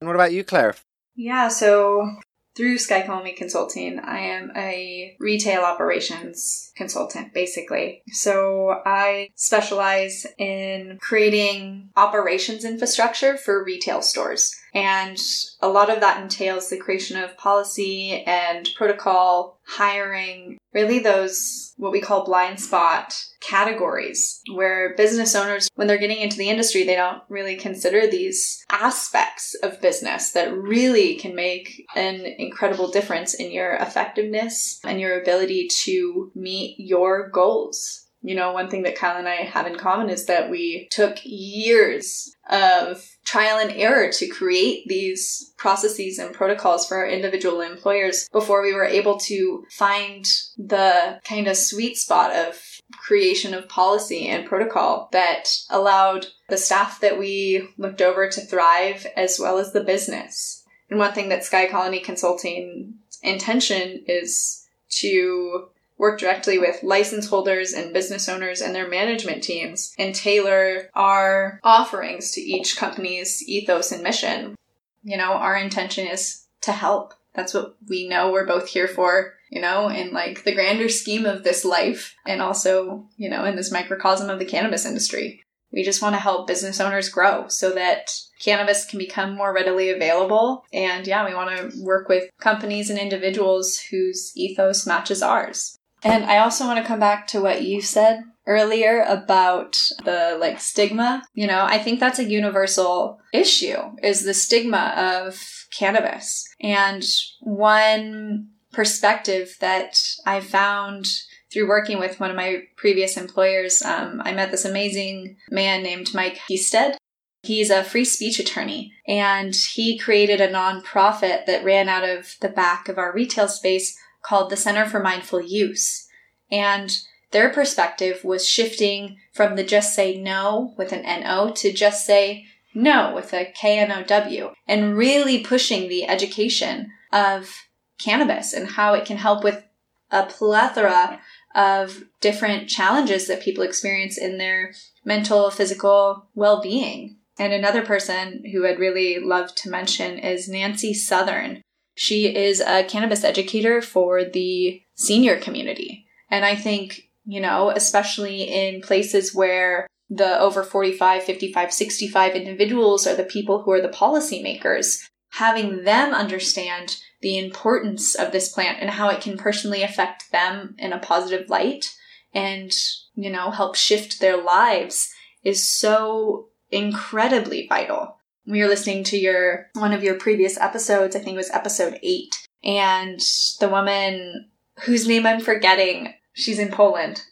And 0.00 0.08
what 0.08 0.16
about 0.16 0.32
you, 0.32 0.44
Claire? 0.44 0.74
Yeah, 1.14 1.48
so 1.48 2.10
through 2.56 2.78
Sky 2.78 3.02
Colony 3.02 3.32
Consulting, 3.32 3.98
I 3.98 4.18
am 4.18 4.50
a 4.56 5.14
retail 5.20 5.62
operations 5.62 6.72
consultant, 6.74 7.34
basically. 7.34 8.02
So 8.08 8.80
I 8.84 9.28
specialize 9.34 10.26
in 10.38 10.98
creating 11.00 11.90
operations 11.96 12.64
infrastructure 12.64 13.36
for 13.36 13.62
retail 13.62 14.00
stores. 14.00 14.54
And 14.76 15.18
a 15.62 15.68
lot 15.70 15.88
of 15.88 16.00
that 16.00 16.20
entails 16.20 16.68
the 16.68 16.76
creation 16.76 17.16
of 17.16 17.34
policy 17.38 18.22
and 18.26 18.68
protocol, 18.76 19.58
hiring, 19.66 20.58
really 20.74 20.98
those 20.98 21.72
what 21.78 21.92
we 21.92 22.00
call 22.02 22.26
blind 22.26 22.60
spot 22.60 23.18
categories 23.40 24.42
where 24.52 24.94
business 24.94 25.34
owners, 25.34 25.66
when 25.76 25.86
they're 25.86 25.96
getting 25.96 26.20
into 26.20 26.36
the 26.36 26.50
industry, 26.50 26.84
they 26.84 26.94
don't 26.94 27.22
really 27.30 27.56
consider 27.56 28.06
these 28.06 28.62
aspects 28.68 29.54
of 29.62 29.80
business 29.80 30.32
that 30.32 30.54
really 30.54 31.14
can 31.14 31.34
make 31.34 31.86
an 31.94 32.26
incredible 32.38 32.90
difference 32.90 33.32
in 33.32 33.50
your 33.50 33.76
effectiveness 33.76 34.78
and 34.84 35.00
your 35.00 35.18
ability 35.18 35.68
to 35.84 36.30
meet 36.34 36.76
your 36.78 37.30
goals. 37.30 38.02
You 38.20 38.34
know, 38.34 38.52
one 38.52 38.68
thing 38.68 38.82
that 38.82 38.96
Kyle 38.96 39.16
and 39.16 39.28
I 39.28 39.36
have 39.36 39.66
in 39.66 39.76
common 39.76 40.10
is 40.10 40.26
that 40.26 40.50
we 40.50 40.88
took 40.90 41.16
years 41.22 42.35
of 42.48 43.04
trial 43.24 43.58
and 43.58 43.72
error 43.72 44.10
to 44.12 44.28
create 44.28 44.86
these 44.86 45.52
processes 45.56 46.18
and 46.18 46.34
protocols 46.34 46.86
for 46.86 46.98
our 46.98 47.06
individual 47.06 47.60
employers 47.60 48.28
before 48.30 48.62
we 48.62 48.72
were 48.72 48.84
able 48.84 49.18
to 49.18 49.64
find 49.70 50.26
the 50.56 51.20
kind 51.24 51.48
of 51.48 51.56
sweet 51.56 51.96
spot 51.96 52.32
of 52.32 52.60
creation 52.92 53.52
of 53.52 53.68
policy 53.68 54.28
and 54.28 54.46
protocol 54.46 55.08
that 55.12 55.48
allowed 55.70 56.26
the 56.48 56.56
staff 56.56 57.00
that 57.00 57.18
we 57.18 57.68
looked 57.78 58.00
over 58.00 58.28
to 58.28 58.40
thrive 58.40 59.06
as 59.16 59.38
well 59.40 59.58
as 59.58 59.72
the 59.72 59.82
business. 59.82 60.62
And 60.88 61.00
one 61.00 61.12
thing 61.12 61.28
that 61.30 61.44
Sky 61.44 61.68
Colony 61.68 61.98
Consulting 61.98 62.94
intention 63.22 64.04
is 64.06 64.64
to 64.88 65.68
work 65.98 66.20
directly 66.20 66.58
with 66.58 66.82
license 66.82 67.28
holders 67.28 67.72
and 67.72 67.92
business 67.92 68.28
owners 68.28 68.60
and 68.60 68.74
their 68.74 68.88
management 68.88 69.42
teams 69.42 69.94
and 69.98 70.14
tailor 70.14 70.90
our 70.94 71.60
offerings 71.64 72.32
to 72.32 72.40
each 72.40 72.76
company's 72.76 73.42
ethos 73.48 73.92
and 73.92 74.02
mission. 74.02 74.54
You 75.02 75.16
know, 75.16 75.32
our 75.32 75.56
intention 75.56 76.06
is 76.06 76.44
to 76.62 76.72
help. 76.72 77.14
That's 77.34 77.54
what 77.54 77.76
we 77.88 78.08
know 78.08 78.30
we're 78.30 78.46
both 78.46 78.68
here 78.68 78.88
for, 78.88 79.34
you 79.50 79.60
know, 79.60 79.88
in 79.88 80.12
like 80.12 80.44
the 80.44 80.54
grander 80.54 80.88
scheme 80.88 81.26
of 81.26 81.44
this 81.44 81.64
life 81.64 82.14
and 82.26 82.42
also, 82.42 83.06
you 83.16 83.28
know, 83.28 83.44
in 83.44 83.56
this 83.56 83.72
microcosm 83.72 84.30
of 84.30 84.38
the 84.38 84.44
cannabis 84.44 84.86
industry. 84.86 85.42
We 85.72 85.82
just 85.82 86.00
want 86.00 86.14
to 86.14 86.20
help 86.20 86.46
business 86.46 86.80
owners 86.80 87.08
grow 87.08 87.48
so 87.48 87.70
that 87.72 88.10
cannabis 88.40 88.86
can 88.86 88.98
become 88.98 89.34
more 89.34 89.52
readily 89.52 89.90
available. 89.90 90.64
And 90.72 91.06
yeah, 91.06 91.26
we 91.26 91.34
want 91.34 91.72
to 91.72 91.82
work 91.82 92.08
with 92.08 92.30
companies 92.40 92.88
and 92.88 92.98
individuals 92.98 93.78
whose 93.78 94.32
ethos 94.36 94.86
matches 94.86 95.22
ours. 95.22 95.78
And 96.02 96.24
I 96.24 96.38
also 96.38 96.66
want 96.66 96.78
to 96.78 96.86
come 96.86 97.00
back 97.00 97.26
to 97.28 97.40
what 97.40 97.62
you 97.62 97.80
said 97.80 98.22
earlier 98.46 99.02
about 99.02 99.76
the 100.04 100.36
like 100.40 100.60
stigma. 100.60 101.22
You 101.34 101.46
know, 101.46 101.64
I 101.64 101.78
think 101.78 102.00
that's 102.00 102.18
a 102.18 102.24
universal 102.24 103.20
issue 103.32 103.78
is 104.02 104.24
the 104.24 104.34
stigma 104.34 104.94
of 104.96 105.66
cannabis. 105.76 106.48
And 106.60 107.04
one 107.40 108.50
perspective 108.72 109.56
that 109.60 110.00
I 110.26 110.40
found 110.40 111.06
through 111.52 111.68
working 111.68 111.98
with 111.98 112.20
one 112.20 112.30
of 112.30 112.36
my 112.36 112.62
previous 112.76 113.16
employers, 113.16 113.82
um, 113.82 114.20
I 114.24 114.32
met 114.32 114.50
this 114.50 114.64
amazing 114.64 115.36
man 115.50 115.82
named 115.82 116.14
Mike 116.14 116.38
Hiestand. 116.48 116.96
He's 117.42 117.70
a 117.70 117.84
free 117.84 118.04
speech 118.04 118.40
attorney 118.40 118.92
and 119.06 119.54
he 119.54 119.98
created 119.98 120.40
a 120.40 120.52
nonprofit 120.52 121.46
that 121.46 121.64
ran 121.64 121.88
out 121.88 122.02
of 122.02 122.34
the 122.40 122.48
back 122.48 122.88
of 122.88 122.98
our 122.98 123.12
retail 123.12 123.46
space 123.46 123.96
called 124.26 124.50
the 124.50 124.56
Center 124.56 124.86
for 124.86 125.00
Mindful 125.00 125.42
Use. 125.42 126.08
And 126.50 126.90
their 127.30 127.50
perspective 127.50 128.24
was 128.24 128.48
shifting 128.48 129.18
from 129.32 129.56
the 129.56 129.64
just 129.64 129.94
say 129.94 130.16
no 130.20 130.74
with 130.76 130.92
an 130.92 131.02
NO 131.02 131.52
to 131.56 131.72
just 131.72 132.06
say 132.06 132.46
no 132.74 133.14
with 133.14 133.32
a 133.32 133.52
KNOW 133.62 134.52
and 134.66 134.96
really 134.96 135.42
pushing 135.42 135.88
the 135.88 136.04
education 136.08 136.92
of 137.12 137.54
cannabis 137.98 138.52
and 138.52 138.68
how 138.68 138.94
it 138.94 139.06
can 139.06 139.16
help 139.16 139.42
with 139.42 139.64
a 140.10 140.24
plethora 140.24 141.20
of 141.54 142.04
different 142.20 142.68
challenges 142.68 143.26
that 143.26 143.42
people 143.42 143.64
experience 143.64 144.18
in 144.18 144.38
their 144.38 144.72
mental, 145.04 145.50
physical 145.50 146.26
well 146.34 146.60
being. 146.60 147.16
And 147.38 147.52
another 147.52 147.84
person 147.84 148.44
who 148.52 148.66
I'd 148.66 148.78
really 148.78 149.18
love 149.18 149.54
to 149.56 149.70
mention 149.70 150.18
is 150.18 150.48
Nancy 150.48 150.94
Southern. 150.94 151.62
She 151.96 152.26
is 152.26 152.60
a 152.60 152.84
cannabis 152.84 153.24
educator 153.24 153.80
for 153.80 154.22
the 154.22 154.82
senior 154.94 155.40
community. 155.40 156.06
And 156.30 156.44
I 156.44 156.54
think, 156.54 157.08
you 157.24 157.40
know, 157.40 157.70
especially 157.70 158.42
in 158.42 158.82
places 158.82 159.34
where 159.34 159.86
the 160.10 160.38
over 160.38 160.62
45, 160.62 161.22
55, 161.22 161.72
65 161.72 162.34
individuals 162.34 163.06
are 163.06 163.16
the 163.16 163.24
people 163.24 163.62
who 163.62 163.72
are 163.72 163.80
the 163.80 163.88
policymakers, 163.88 165.08
having 165.30 165.84
them 165.84 166.12
understand 166.12 166.98
the 167.22 167.38
importance 167.38 168.14
of 168.14 168.30
this 168.30 168.50
plant 168.50 168.78
and 168.80 168.90
how 168.90 169.08
it 169.08 169.22
can 169.22 169.38
personally 169.38 169.82
affect 169.82 170.30
them 170.30 170.74
in 170.78 170.92
a 170.92 170.98
positive 170.98 171.48
light 171.48 171.96
and, 172.34 172.72
you 173.14 173.30
know, 173.30 173.50
help 173.50 173.74
shift 173.74 174.20
their 174.20 174.36
lives 174.36 175.10
is 175.42 175.66
so 175.66 176.48
incredibly 176.70 177.66
vital 177.66 178.15
we 178.46 178.60
were 178.60 178.68
listening 178.68 179.04
to 179.04 179.18
your 179.18 179.70
one 179.74 179.92
of 179.92 180.02
your 180.02 180.14
previous 180.14 180.58
episodes. 180.58 181.16
I 181.16 181.18
think 181.18 181.34
it 181.34 181.38
was 181.38 181.50
episode 181.50 181.98
eight, 182.02 182.46
and 182.64 183.20
the 183.60 183.68
woman 183.68 184.50
whose 184.80 185.08
name 185.08 185.26
I'm 185.26 185.40
forgetting, 185.40 186.14
she's 186.32 186.58
in 186.58 186.70
Poland. 186.70 187.22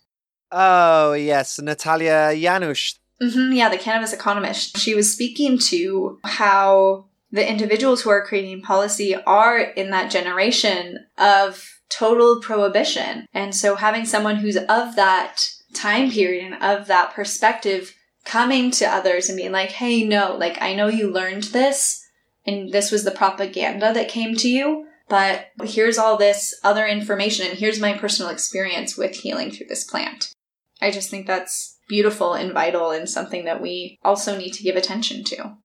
Oh 0.51 1.13
yes, 1.13 1.59
Natalia 1.61 2.33
Janusz. 2.35 2.99
Mm-hmm, 3.23 3.53
yeah, 3.53 3.69
the 3.69 3.79
cannabis 3.79 4.13
economist. 4.13 4.79
She 4.79 4.95
was 4.95 5.13
speaking 5.13 5.59
to 5.71 6.19
how 6.25 7.07
the 7.31 7.49
individuals 7.49 8.03
who 8.03 8.11
are 8.11 8.25
creating 8.25 8.63
policy 8.63 9.15
are 9.15 9.59
in 9.59 9.91
that 9.91 10.11
generation 10.11 11.07
of 11.19 11.69
total 11.89 12.41
prohibition. 12.41 13.27
And 13.33 13.55
so 13.55 13.77
having 13.77 14.05
someone 14.05 14.37
who's 14.37 14.57
of 14.57 14.97
that 14.97 15.43
time 15.73 16.11
period 16.11 16.45
and 16.53 16.63
of 16.63 16.87
that 16.87 17.13
perspective 17.15 17.95
coming 18.25 18.71
to 18.73 18.87
others 18.87 19.29
and 19.29 19.37
being 19.37 19.53
like, 19.53 19.71
hey, 19.71 20.05
no, 20.05 20.37
like, 20.37 20.61
I 20.61 20.75
know 20.75 20.89
you 20.89 21.11
learned 21.11 21.45
this 21.45 22.03
and 22.47 22.73
this 22.73 22.91
was 22.91 23.05
the 23.05 23.11
propaganda 23.11 23.93
that 23.93 24.09
came 24.09 24.35
to 24.37 24.49
you, 24.49 24.87
but 25.09 25.49
here's 25.63 25.99
all 25.99 26.17
this 26.17 26.59
other 26.65 26.87
information 26.87 27.47
and 27.47 27.59
here's 27.59 27.81
my 27.81 27.93
personal 27.93 28.31
experience 28.31 28.97
with 28.97 29.17
healing 29.17 29.51
through 29.51 29.67
this 29.69 29.85
plant. 29.85 30.33
I 30.81 30.91
just 30.91 31.11
think 31.11 31.27
that's 31.27 31.79
beautiful 31.89 32.35
and 32.35 32.53
vital 32.53 32.91
and 32.91 33.09
something 33.09 33.45
that 33.45 33.61
we 33.61 33.99
also 34.03 34.37
need 34.37 34.53
to 34.53 34.63
give 34.63 34.77
attention 34.77 35.25
to. 35.25 35.57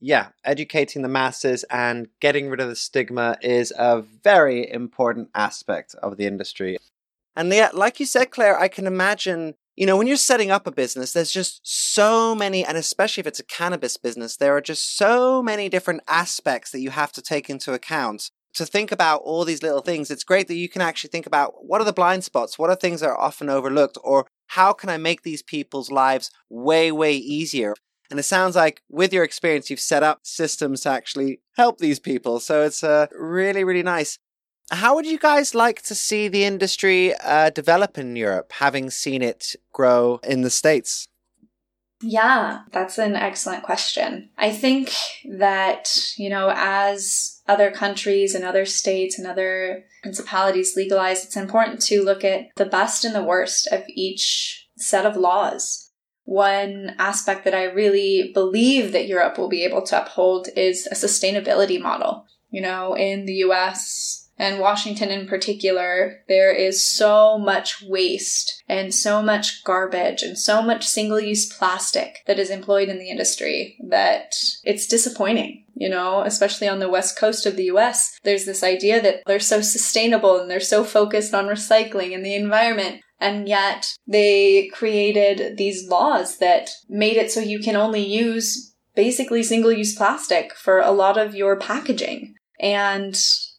Yeah, 0.00 0.28
educating 0.44 1.02
the 1.02 1.08
masses 1.08 1.64
and 1.64 2.08
getting 2.20 2.48
rid 2.48 2.60
of 2.60 2.68
the 2.68 2.76
stigma 2.76 3.36
is 3.42 3.72
a 3.76 4.00
very 4.00 4.70
important 4.70 5.30
aspect 5.34 5.94
of 6.02 6.16
the 6.16 6.26
industry. 6.26 6.78
And 7.34 7.52
yet, 7.52 7.74
like 7.74 7.98
you 7.98 8.06
said, 8.06 8.30
Claire, 8.30 8.58
I 8.58 8.68
can 8.68 8.86
imagine 8.86 9.54
you 9.78 9.86
know, 9.86 9.96
when 9.96 10.08
you're 10.08 10.16
setting 10.16 10.50
up 10.50 10.66
a 10.66 10.72
business, 10.72 11.12
there's 11.12 11.30
just 11.30 11.60
so 11.62 12.34
many, 12.34 12.64
and 12.64 12.76
especially 12.76 13.20
if 13.20 13.28
it's 13.28 13.38
a 13.38 13.44
cannabis 13.44 13.96
business, 13.96 14.36
there 14.36 14.56
are 14.56 14.60
just 14.60 14.96
so 14.96 15.40
many 15.40 15.68
different 15.68 16.00
aspects 16.08 16.72
that 16.72 16.80
you 16.80 16.90
have 16.90 17.12
to 17.12 17.22
take 17.22 17.48
into 17.48 17.72
account. 17.72 18.32
To 18.54 18.66
think 18.66 18.90
about 18.90 19.20
all 19.22 19.44
these 19.44 19.62
little 19.62 19.80
things, 19.80 20.10
it's 20.10 20.24
great 20.24 20.48
that 20.48 20.56
you 20.56 20.68
can 20.68 20.82
actually 20.82 21.10
think 21.10 21.26
about 21.26 21.52
what 21.64 21.80
are 21.80 21.84
the 21.84 21.92
blind 21.92 22.24
spots? 22.24 22.58
What 22.58 22.70
are 22.70 22.74
things 22.74 23.02
that 23.02 23.10
are 23.10 23.20
often 23.20 23.48
overlooked? 23.48 23.98
Or 24.02 24.26
how 24.48 24.72
can 24.72 24.88
I 24.88 24.96
make 24.96 25.22
these 25.22 25.44
people's 25.44 25.92
lives 25.92 26.32
way, 26.50 26.90
way 26.90 27.14
easier? 27.14 27.74
And 28.10 28.18
it 28.18 28.24
sounds 28.24 28.56
like 28.56 28.82
with 28.88 29.12
your 29.12 29.22
experience, 29.22 29.70
you've 29.70 29.78
set 29.78 30.02
up 30.02 30.20
systems 30.24 30.80
to 30.80 30.88
actually 30.88 31.40
help 31.56 31.78
these 31.78 32.00
people. 32.00 32.40
So 32.40 32.62
it's 32.62 32.82
uh, 32.82 33.06
really, 33.12 33.62
really 33.62 33.84
nice. 33.84 34.18
How 34.70 34.94
would 34.94 35.06
you 35.06 35.18
guys 35.18 35.54
like 35.54 35.82
to 35.82 35.94
see 35.94 36.28
the 36.28 36.44
industry 36.44 37.14
uh, 37.14 37.50
develop 37.50 37.96
in 37.96 38.16
Europe, 38.16 38.52
having 38.52 38.90
seen 38.90 39.22
it 39.22 39.56
grow 39.72 40.20
in 40.22 40.42
the 40.42 40.50
States? 40.50 41.08
Yeah, 42.02 42.60
that's 42.70 42.98
an 42.98 43.16
excellent 43.16 43.64
question. 43.64 44.30
I 44.38 44.52
think 44.52 44.92
that, 45.38 45.88
you 46.16 46.30
know, 46.30 46.52
as 46.54 47.40
other 47.48 47.70
countries 47.72 48.34
and 48.34 48.44
other 48.44 48.64
states 48.64 49.18
and 49.18 49.26
other 49.26 49.84
principalities 50.02 50.76
legalize, 50.76 51.24
it's 51.24 51.36
important 51.36 51.80
to 51.82 52.04
look 52.04 52.22
at 52.22 52.48
the 52.56 52.66
best 52.66 53.04
and 53.04 53.14
the 53.14 53.24
worst 53.24 53.66
of 53.72 53.82
each 53.88 54.68
set 54.76 55.06
of 55.06 55.16
laws. 55.16 55.90
One 56.24 56.94
aspect 56.98 57.44
that 57.44 57.54
I 57.54 57.64
really 57.64 58.30
believe 58.32 58.92
that 58.92 59.08
Europe 59.08 59.38
will 59.38 59.48
be 59.48 59.64
able 59.64 59.82
to 59.86 60.02
uphold 60.02 60.48
is 60.54 60.86
a 60.86 60.94
sustainability 60.94 61.80
model. 61.80 62.26
You 62.50 62.60
know, 62.60 62.94
in 62.94 63.24
the 63.24 63.34
US, 63.44 64.17
and 64.38 64.60
Washington 64.60 65.10
in 65.10 65.26
particular, 65.26 66.20
there 66.28 66.52
is 66.52 66.86
so 66.86 67.38
much 67.38 67.82
waste 67.82 68.62
and 68.68 68.94
so 68.94 69.20
much 69.20 69.64
garbage 69.64 70.22
and 70.22 70.38
so 70.38 70.62
much 70.62 70.86
single 70.86 71.18
use 71.18 71.52
plastic 71.52 72.22
that 72.26 72.38
is 72.38 72.48
employed 72.48 72.88
in 72.88 72.98
the 72.98 73.10
industry 73.10 73.76
that 73.88 74.36
it's 74.62 74.86
disappointing. 74.86 75.64
You 75.74 75.88
know, 75.88 76.22
especially 76.22 76.68
on 76.68 76.78
the 76.78 76.88
west 76.88 77.18
coast 77.18 77.46
of 77.46 77.56
the 77.56 77.64
US, 77.64 78.18
there's 78.22 78.44
this 78.44 78.62
idea 78.62 79.00
that 79.02 79.22
they're 79.26 79.40
so 79.40 79.60
sustainable 79.60 80.40
and 80.40 80.50
they're 80.50 80.60
so 80.60 80.84
focused 80.84 81.34
on 81.34 81.46
recycling 81.46 82.14
and 82.14 82.24
the 82.24 82.34
environment. 82.34 83.00
And 83.20 83.48
yet 83.48 83.92
they 84.06 84.70
created 84.72 85.56
these 85.56 85.88
laws 85.88 86.38
that 86.38 86.70
made 86.88 87.16
it 87.16 87.32
so 87.32 87.40
you 87.40 87.58
can 87.58 87.74
only 87.74 88.04
use 88.04 88.74
basically 88.94 89.42
single 89.42 89.72
use 89.72 89.96
plastic 89.96 90.54
for 90.54 90.80
a 90.80 90.92
lot 90.92 91.18
of 91.18 91.34
your 91.34 91.56
packaging. 91.56 92.34
And 92.60 93.16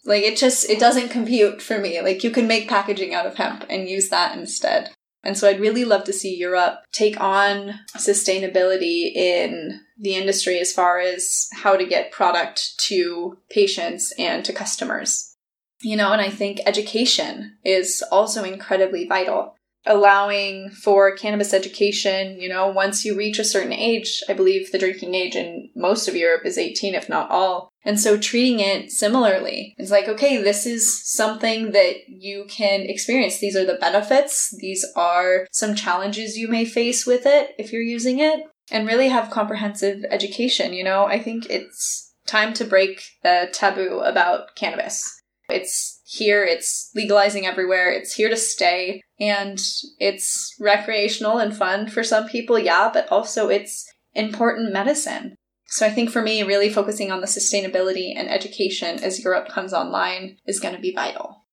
like 0.10 0.24
it 0.24 0.38
just 0.38 0.68
it 0.70 0.80
doesn't 0.80 1.10
compute 1.10 1.62
for 1.62 1.78
me. 1.78 2.02
Like 2.02 2.24
you 2.24 2.32
can 2.32 2.48
make 2.48 2.68
packaging 2.68 3.14
out 3.14 3.28
of 3.28 3.36
hemp 3.36 3.64
and 3.70 3.88
use 3.88 4.10
that 4.10 4.36
instead. 4.36 4.90
And 5.24 5.38
so 5.38 5.48
I'd 5.48 5.60
really 5.60 5.86
love 5.86 6.04
to 6.06 6.14
see 6.14 6.36
Europe 6.36 6.80
take 6.92 7.20
on 7.22 7.82
sustainability 7.96 9.14
in 9.14 9.82
the 10.00 10.16
industry 10.16 10.60
as 10.60 10.74
far 10.74 11.00
as 11.00 11.48
how 11.54 11.76
to 11.76 11.86
get 11.86 12.12
product 12.12 12.80
to 12.88 13.38
patients 13.52 14.12
and 14.18 14.44
to 14.46 14.54
customers. 14.54 15.36
You 15.82 15.96
know, 15.96 16.12
and 16.12 16.22
I 16.22 16.30
think 16.30 16.62
education 16.66 17.58
is 17.64 18.04
also 18.12 18.44
incredibly 18.44 19.08
vital 19.08 19.56
allowing 19.86 20.70
for 20.70 21.16
cannabis 21.16 21.54
education, 21.54 22.40
you 22.40 22.50
know, 22.50 22.68
once 22.68 23.06
you 23.06 23.16
reach 23.16 23.40
a 23.40 23.46
certain 23.46 23.72
age, 23.72 24.22
I 24.28 24.34
believe 24.34 24.72
the 24.72 24.78
drinking 24.78 25.16
age 25.16 25.36
in 25.36 25.70
most 25.76 26.08
of 26.08 26.16
Europe 26.16 26.46
is 26.46 26.58
18, 26.58 26.96
if 26.96 27.08
not 27.08 27.32
all. 27.32 27.69
And 27.86 28.00
so 28.00 28.18
treating 28.18 28.60
it 28.60 28.92
similarly. 28.92 29.76
It's 29.78 29.92
like, 29.92 30.08
okay, 30.08 30.42
this 30.42 30.66
is 30.66 31.06
something 31.06 31.72
that 31.72 32.10
you 32.10 32.46
can 32.50 32.82
experience. 32.82 33.40
These 33.40 33.56
are 33.56 33.66
the 33.66 33.78
benefits. 33.80 34.54
These 34.60 34.86
are 34.96 35.48
some 35.52 35.76
challenges 35.76 36.38
you 36.38 36.48
may 36.48 36.66
face 36.66 37.06
with 37.06 37.26
it 37.26 37.52
if 37.58 37.72
you're 37.72 37.82
using 37.82 38.20
it. 38.20 38.42
And 38.72 38.86
really 38.86 39.08
have 39.08 39.32
comprehensive 39.32 40.04
education. 40.12 40.74
You 40.74 40.84
know, 40.84 41.06
I 41.06 41.20
think 41.20 41.48
it's 41.50 42.14
time 42.28 42.54
to 42.54 42.66
break 42.66 43.02
the 43.24 43.50
taboo 43.52 44.02
about 44.02 44.56
cannabis. 44.56 45.20
It's 45.50 46.00
here, 46.06 46.44
it's 46.44 46.92
legalizing 46.96 47.46
everywhere, 47.46 47.92
it's 47.92 48.14
here 48.14 48.30
to 48.30 48.38
stay, 48.38 49.02
and 49.20 49.60
it's 50.00 50.56
recreational 50.60 51.40
and 51.40 51.56
fun 51.56 51.88
for 51.88 52.04
some 52.04 52.28
people, 52.28 52.60
yeah, 52.60 52.90
but 52.94 53.12
also 53.12 53.50
it's 53.50 53.92
important 54.14 54.72
medicine. 54.72 55.36
So 55.70 55.86
I 55.86 55.92
think 55.92 56.10
for 56.10 56.22
me, 56.22 56.42
really 56.42 56.70
focusing 56.70 57.12
on 57.12 57.22
the 57.22 57.28
sustainability 57.28 58.14
and 58.16 58.28
education 58.28 59.04
as 59.04 59.24
Europe 59.24 59.50
comes 59.50 59.72
online 59.72 60.38
is 60.46 60.60
going 60.60 60.76
to 60.76 60.82
be 60.82 60.94
vital. 60.94 61.46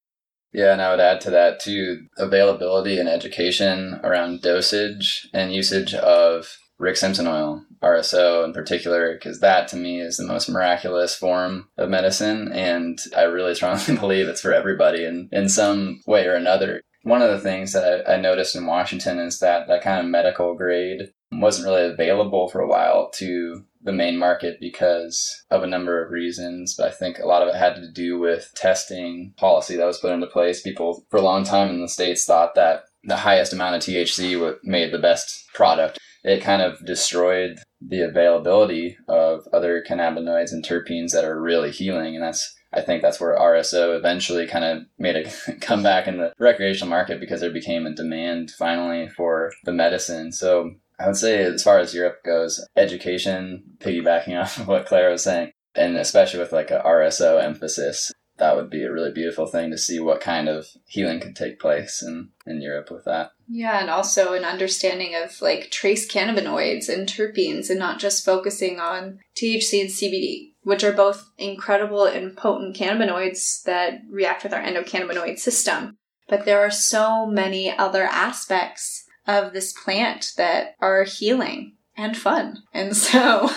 Yeah, 0.52 0.72
and 0.72 0.80
I 0.80 0.90
would 0.90 1.00
add 1.00 1.20
to 1.22 1.30
that 1.30 1.60
too 1.60 2.06
availability 2.16 2.98
and 2.98 3.10
education 3.10 4.00
around 4.02 4.40
dosage 4.40 5.28
and 5.34 5.52
usage 5.52 5.92
of 5.92 6.56
Rick 6.78 6.96
Simpson 6.96 7.26
oil, 7.26 7.62
RSO 7.82 8.44
in 8.44 8.54
particular, 8.54 9.14
because 9.14 9.40
that 9.40 9.68
to 9.68 9.76
me 9.76 10.00
is 10.00 10.16
the 10.16 10.26
most 10.26 10.48
miraculous 10.48 11.14
form 11.14 11.68
of 11.76 11.90
medicine. 11.90 12.52
And 12.52 12.98
I 13.14 13.22
really 13.24 13.54
strongly 13.54 13.96
believe 14.00 14.28
it's 14.28 14.40
for 14.40 14.54
everybody 14.54 15.04
in, 15.04 15.28
in 15.30 15.50
some 15.50 16.00
way 16.06 16.26
or 16.26 16.34
another. 16.34 16.80
One 17.02 17.20
of 17.22 17.30
the 17.30 17.40
things 17.40 17.72
that 17.72 18.08
I, 18.08 18.14
I 18.14 18.20
noticed 18.20 18.56
in 18.56 18.66
Washington 18.66 19.18
is 19.18 19.40
that 19.40 19.68
that 19.68 19.82
kind 19.82 20.00
of 20.00 20.10
medical 20.10 20.54
grade 20.54 21.12
wasn't 21.32 21.66
really 21.66 21.90
available 21.90 22.48
for 22.48 22.60
a 22.60 22.68
while 22.68 23.10
to 23.14 23.64
the 23.82 23.92
main 23.92 24.16
market 24.16 24.58
because 24.60 25.44
of 25.50 25.62
a 25.62 25.66
number 25.66 26.02
of 26.02 26.10
reasons. 26.10 26.74
But 26.74 26.88
I 26.88 26.90
think 26.90 27.18
a 27.18 27.26
lot 27.26 27.42
of 27.42 27.48
it 27.48 27.58
had 27.58 27.76
to 27.76 27.90
do 27.90 28.18
with 28.18 28.52
testing 28.54 29.34
policy 29.36 29.76
that 29.76 29.86
was 29.86 29.98
put 29.98 30.12
into 30.12 30.26
place. 30.26 30.62
People 30.62 31.04
for 31.10 31.18
a 31.18 31.22
long 31.22 31.44
time 31.44 31.68
in 31.70 31.80
the 31.80 31.88
States 31.88 32.24
thought 32.24 32.54
that 32.54 32.84
the 33.04 33.16
highest 33.16 33.52
amount 33.52 33.76
of 33.76 33.82
THC 33.82 34.56
made 34.64 34.92
the 34.92 34.98
best 34.98 35.46
product 35.54 35.98
it 36.26 36.42
kind 36.42 36.60
of 36.60 36.84
destroyed 36.84 37.60
the 37.80 38.00
availability 38.00 38.98
of 39.08 39.46
other 39.52 39.84
cannabinoids 39.88 40.50
and 40.50 40.64
terpenes 40.64 41.12
that 41.12 41.24
are 41.24 41.40
really 41.40 41.70
healing. 41.70 42.16
And 42.16 42.24
that's, 42.24 42.52
I 42.72 42.80
think 42.80 43.00
that's 43.00 43.20
where 43.20 43.38
RSO 43.38 43.96
eventually 43.96 44.44
kind 44.48 44.64
of 44.64 44.82
made 44.98 45.14
a 45.14 45.30
comeback 45.60 46.08
in 46.08 46.18
the 46.18 46.32
recreational 46.40 46.90
market 46.90 47.20
because 47.20 47.40
there 47.40 47.52
became 47.52 47.86
a 47.86 47.94
demand 47.94 48.50
finally 48.50 49.08
for 49.08 49.52
the 49.64 49.72
medicine. 49.72 50.32
So 50.32 50.72
I 50.98 51.06
would 51.06 51.16
say, 51.16 51.42
as 51.42 51.62
far 51.62 51.78
as 51.78 51.94
Europe 51.94 52.24
goes, 52.24 52.64
education, 52.76 53.62
piggybacking 53.78 54.40
off 54.40 54.58
of 54.58 54.68
what 54.68 54.86
Claire 54.86 55.10
was 55.10 55.24
saying, 55.24 55.52
and 55.74 55.96
especially 55.96 56.40
with 56.40 56.52
like 56.52 56.70
a 56.70 56.82
RSO 56.84 57.42
emphasis, 57.42 58.12
that 58.38 58.56
would 58.56 58.70
be 58.70 58.82
a 58.82 58.92
really 58.92 59.12
beautiful 59.12 59.46
thing 59.46 59.70
to 59.70 59.78
see 59.78 59.98
what 59.98 60.20
kind 60.20 60.48
of 60.48 60.66
healing 60.86 61.20
could 61.20 61.34
take 61.34 61.58
place 61.58 62.02
in, 62.02 62.30
in 62.46 62.60
Europe 62.60 62.90
with 62.90 63.04
that. 63.04 63.30
Yeah, 63.48 63.80
and 63.80 63.88
also 63.88 64.34
an 64.34 64.44
understanding 64.44 65.14
of 65.14 65.40
like 65.40 65.70
trace 65.70 66.10
cannabinoids 66.10 66.88
and 66.88 67.08
terpenes 67.08 67.70
and 67.70 67.78
not 67.78 67.98
just 67.98 68.24
focusing 68.24 68.78
on 68.78 69.20
THC 69.36 69.80
and 69.80 69.90
CBD, 69.90 70.52
which 70.62 70.84
are 70.84 70.92
both 70.92 71.30
incredible 71.38 72.04
and 72.04 72.36
potent 72.36 72.76
cannabinoids 72.76 73.62
that 73.62 74.00
react 74.10 74.42
with 74.42 74.52
our 74.52 74.62
endocannabinoid 74.62 75.38
system. 75.38 75.96
But 76.28 76.44
there 76.44 76.60
are 76.60 76.70
so 76.70 77.26
many 77.26 77.74
other 77.76 78.02
aspects 78.02 79.05
of 79.26 79.52
this 79.52 79.72
plant 79.72 80.32
that 80.36 80.74
are 80.80 81.04
healing 81.04 81.74
and 81.96 82.16
fun. 82.16 82.62
And 82.72 82.96
so, 82.96 83.50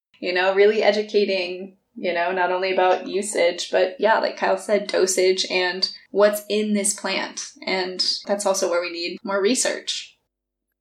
you 0.20 0.32
know, 0.32 0.54
really 0.54 0.82
educating 0.82 1.76
you 2.00 2.14
know, 2.14 2.32
not 2.32 2.50
only 2.50 2.72
about 2.72 3.06
usage, 3.06 3.70
but 3.70 3.96
yeah, 3.98 4.18
like 4.20 4.36
Kyle 4.36 4.56
said, 4.56 4.86
dosage 4.86 5.44
and 5.50 5.90
what's 6.10 6.42
in 6.48 6.72
this 6.72 6.94
plant. 6.94 7.42
And 7.66 8.02
that's 8.26 8.46
also 8.46 8.70
where 8.70 8.80
we 8.80 8.90
need 8.90 9.18
more 9.22 9.40
research. 9.40 10.16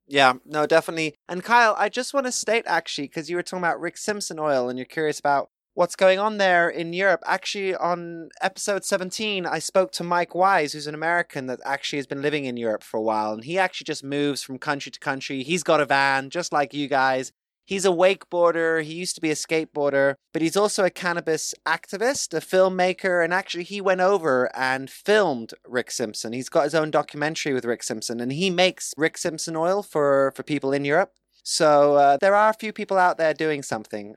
Yeah, 0.08 0.34
no, 0.46 0.66
definitely. 0.66 1.16
And 1.28 1.44
Kyle, 1.44 1.76
I 1.78 1.90
just 1.90 2.14
want 2.14 2.26
to 2.26 2.32
state 2.32 2.64
actually, 2.68 3.08
because 3.08 3.30
you 3.30 3.36
were 3.36 3.44
talking 3.44 3.64
about 3.64 3.82
Rick 3.82 3.98
Simpson 3.98 4.40
oil 4.40 4.70
and 4.70 4.80
you're 4.80 4.86
curious 4.86 5.20
about 5.20 5.50
what's 5.80 5.96
going 5.96 6.20
on 6.20 6.40
there 6.40 6.68
in 6.68 6.92
Europe. 6.92 7.24
Actually, 7.26 7.74
on 7.74 8.28
episode 8.42 8.84
17, 8.84 9.46
I 9.46 9.60
spoke 9.60 9.94
to 9.94 10.04
Mike 10.04 10.36
Wise, 10.36 10.74
who's 10.74 10.88
an 10.88 10.94
American 10.94 11.46
that 11.46 11.62
actually 11.64 12.00
has 12.00 12.06
been 12.06 12.22
living 12.22 12.44
in 12.44 12.58
Europe 12.58 12.84
for 12.84 12.98
a 12.98 13.02
while. 13.02 13.32
And 13.32 13.46
he 13.46 13.58
actually 13.58 13.86
just 13.86 14.04
moves 14.04 14.44
from 14.44 14.58
country 14.58 14.92
to 14.92 15.00
country. 15.00 15.42
He's 15.42 15.64
got 15.64 15.80
a 15.80 15.86
van, 15.86 16.32
just 16.32 16.52
like 16.52 16.74
you 16.74 16.90
guys. 16.90 17.32
He's 17.66 17.86
a 17.86 17.92
wakeboarder. 17.92 18.84
He 18.84 18.94
used 18.94 19.16
to 19.16 19.22
be 19.22 19.32
a 19.32 19.36
skateboarder, 19.36 20.16
but 20.34 20.42
he's 20.42 20.58
also 20.58 20.84
a 20.84 20.90
cannabis 20.90 21.56
activist, 21.66 22.34
a 22.34 22.42
filmmaker, 22.42 23.24
and 23.24 23.34
actually 23.34 23.64
he 23.64 23.80
went 23.80 24.02
over 24.02 24.54
and 24.54 24.90
filmed 24.90 25.54
Rick 25.66 25.92
Simpson. 25.92 26.34
He's 26.34 26.50
got 26.50 26.66
his 26.66 26.76
own 26.76 26.92
documentary 26.92 27.54
with 27.54 27.64
Rick 27.64 27.84
Simpson, 27.84 28.20
and 28.20 28.34
he 28.34 28.50
makes 28.50 28.94
Rick 28.98 29.18
Simpson 29.18 29.56
oil 29.56 29.82
for 29.82 30.34
for 30.36 30.44
people 30.44 30.74
in 30.74 30.84
Europe. 30.84 31.14
So 31.42 31.96
uh, 31.96 32.18
there 32.20 32.36
are 32.36 32.50
a 32.50 32.60
few 32.60 32.74
people 32.74 32.98
out 32.98 33.18
there 33.18 33.34
doing 33.34 33.64
something. 33.64 34.16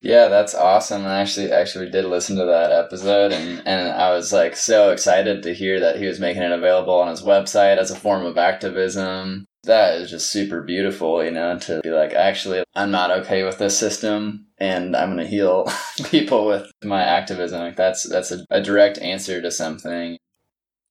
Yeah, 0.00 0.28
that's 0.28 0.54
awesome. 0.54 1.04
I 1.06 1.20
actually 1.20 1.50
actually 1.50 1.90
did 1.90 2.04
listen 2.04 2.36
to 2.36 2.44
that 2.44 2.70
episode 2.70 3.32
and, 3.32 3.66
and 3.66 3.88
I 3.88 4.12
was 4.14 4.32
like 4.32 4.54
so 4.54 4.90
excited 4.90 5.42
to 5.42 5.54
hear 5.54 5.80
that 5.80 5.96
he 5.96 6.06
was 6.06 6.20
making 6.20 6.42
it 6.42 6.52
available 6.52 6.94
on 6.94 7.08
his 7.08 7.22
website 7.22 7.78
as 7.78 7.90
a 7.90 7.96
form 7.96 8.24
of 8.24 8.38
activism 8.38 9.44
that 9.64 9.94
is 9.94 10.10
just 10.10 10.30
super 10.30 10.62
beautiful, 10.62 11.22
you 11.24 11.32
know, 11.32 11.58
to 11.58 11.80
be 11.82 11.90
like, 11.90 12.12
actually, 12.12 12.62
I'm 12.76 12.92
not 12.92 13.10
okay 13.10 13.42
with 13.42 13.58
this 13.58 13.76
system 13.76 14.46
and 14.58 14.94
I'm 14.94 15.16
to 15.16 15.26
heal 15.26 15.66
people 16.04 16.46
with 16.46 16.70
my 16.84 17.02
activism. 17.02 17.60
Like 17.60 17.76
that's, 17.76 18.08
that's 18.08 18.30
a, 18.30 18.44
a 18.50 18.62
direct 18.62 18.98
answer 18.98 19.42
to 19.42 19.50
something. 19.50 20.16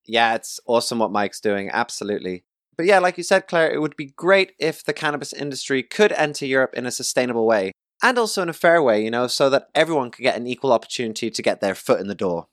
Yeah, 0.06 0.36
it's 0.36 0.60
awesome 0.68 1.00
what 1.00 1.12
Mike's 1.12 1.40
doing. 1.40 1.70
Absolutely. 1.72 2.44
But 2.76 2.86
yeah, 2.86 3.00
like 3.00 3.18
you 3.18 3.24
said, 3.24 3.48
Claire, 3.48 3.72
it 3.72 3.82
would 3.82 3.96
be 3.96 4.14
great 4.16 4.52
if 4.60 4.84
the 4.84 4.94
cannabis 4.94 5.32
industry 5.32 5.82
could 5.82 6.12
enter 6.12 6.46
Europe 6.46 6.74
in 6.76 6.86
a 6.86 6.92
sustainable 6.92 7.48
way 7.48 7.72
and 8.02 8.18
also 8.18 8.42
in 8.42 8.50
a 8.50 8.54
fair 8.54 8.82
way, 8.82 9.04
you 9.04 9.12
know, 9.12 9.28
so 9.28 9.50
that 9.50 9.70
everyone 9.74 10.12
could 10.12 10.24
get 10.24 10.38
an 10.38 10.48
equal 10.48 10.74
opportunity 10.74 11.30
to 11.30 11.42
get 11.42 11.62
their 11.62 11.76
foot 11.76 12.00
in 12.00 12.08
the 12.08 12.16
door. 12.16 12.48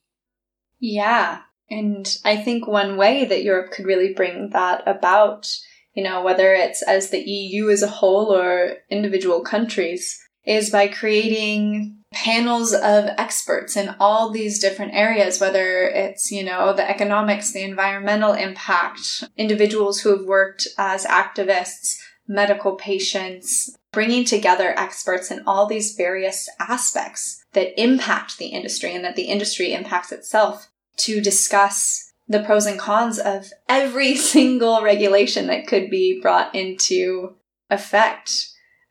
Yeah. 0.81 1.41
And 1.71 2.07
I 2.25 2.37
think 2.37 2.67
one 2.67 2.97
way 2.97 3.25
that 3.25 3.43
Europe 3.43 3.73
could 3.73 3.87
really 3.87 4.13
bring 4.13 4.51
that 4.51 4.83
about, 4.87 5.49
you 5.95 6.03
know, 6.03 6.23
whether 6.23 6.53
it's 6.53 6.83
as 6.83 7.11
the 7.11 7.21
EU 7.21 7.71
as 7.71 7.83
a 7.83 7.89
whole 7.89 8.35
or 8.35 8.79
individual 8.91 9.43
countries, 9.43 10.21
is 10.45 10.69
by 10.69 10.87
creating 10.89 11.97
panels 12.13 12.75
of 12.75 13.09
experts 13.17 13.77
in 13.77 13.95
all 13.99 14.31
these 14.31 14.61
different 14.61 14.93
areas, 14.95 15.41
whether 15.41 15.85
it's, 15.89 16.31
you 16.31 16.45
know, 16.45 16.73
the 16.73 16.89
economics, 16.89 17.53
the 17.53 17.63
environmental 17.63 18.35
impact, 18.35 19.25
individuals 19.37 20.01
who 20.01 20.11
have 20.11 20.27
worked 20.27 20.69
as 20.77 21.07
activists, 21.07 21.97
medical 22.27 22.77
patients, 22.77 23.77
bringing 23.93 24.25
together 24.25 24.75
experts 24.79 25.31
in 25.31 25.43
all 25.47 25.67
these 25.67 25.95
various 25.95 26.49
aspects 26.59 27.45
that 27.53 27.81
impact 27.81 28.39
the 28.39 28.47
industry 28.47 28.95
and 28.95 29.05
that 29.05 29.17
the 29.17 29.25
industry 29.25 29.73
impacts 29.73 30.13
itself 30.13 30.69
to 30.97 31.21
discuss 31.21 32.13
the 32.27 32.43
pros 32.43 32.67
and 32.67 32.79
cons 32.79 33.19
of 33.19 33.53
every 33.69 34.15
single 34.17 34.83
regulation 34.83 35.47
that 35.47 35.67
could 35.67 35.91
be 35.91 36.21
brought 36.21 36.55
into 36.55 37.35
effect. 37.71 38.33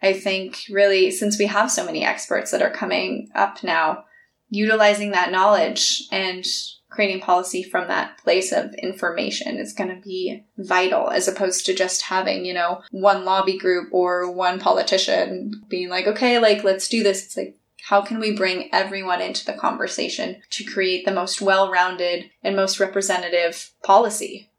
I 0.01 0.13
think 0.13 0.63
really, 0.69 1.11
since 1.11 1.39
we 1.39 1.45
have 1.45 1.71
so 1.71 1.85
many 1.85 2.03
experts 2.05 2.51
that 2.51 2.61
are 2.61 2.69
coming 2.69 3.29
up 3.33 3.63
now, 3.63 4.03
utilizing 4.49 5.11
that 5.11 5.31
knowledge 5.31 6.03
and 6.11 6.45
creating 6.93 7.21
policy 7.21 7.63
from 7.63 7.87
that 7.87 8.17
place 8.19 8.51
of 8.51 8.73
information 8.75 9.57
is 9.57 9.73
going 9.73 9.89
to 9.89 10.01
be 10.01 10.43
vital 10.59 11.09
as 11.09 11.27
opposed 11.27 11.65
to 11.65 11.73
just 11.73 12.03
having, 12.03 12.45
you 12.45 12.53
know, 12.53 12.81
one 12.91 13.25
lobby 13.25 13.57
group 13.57 13.89
or 13.91 14.31
one 14.31 14.59
politician 14.59 15.51
being 15.67 15.89
like, 15.89 16.05
okay, 16.05 16.37
like, 16.37 16.63
let's 16.63 16.87
do 16.87 17.01
this. 17.01 17.25
It's 17.25 17.35
like, 17.35 17.57
how 17.89 18.01
can 18.01 18.19
we 18.19 18.37
bring 18.37 18.69
everyone 18.71 19.21
into 19.21 19.43
the 19.43 19.53
conversation 19.53 20.41
to 20.51 20.63
create 20.63 21.03
the 21.03 21.11
most 21.11 21.41
well 21.41 21.71
rounded 21.71 22.29
and 22.43 22.55
most 22.55 22.79
representative 22.79 23.71
policy? 23.83 24.49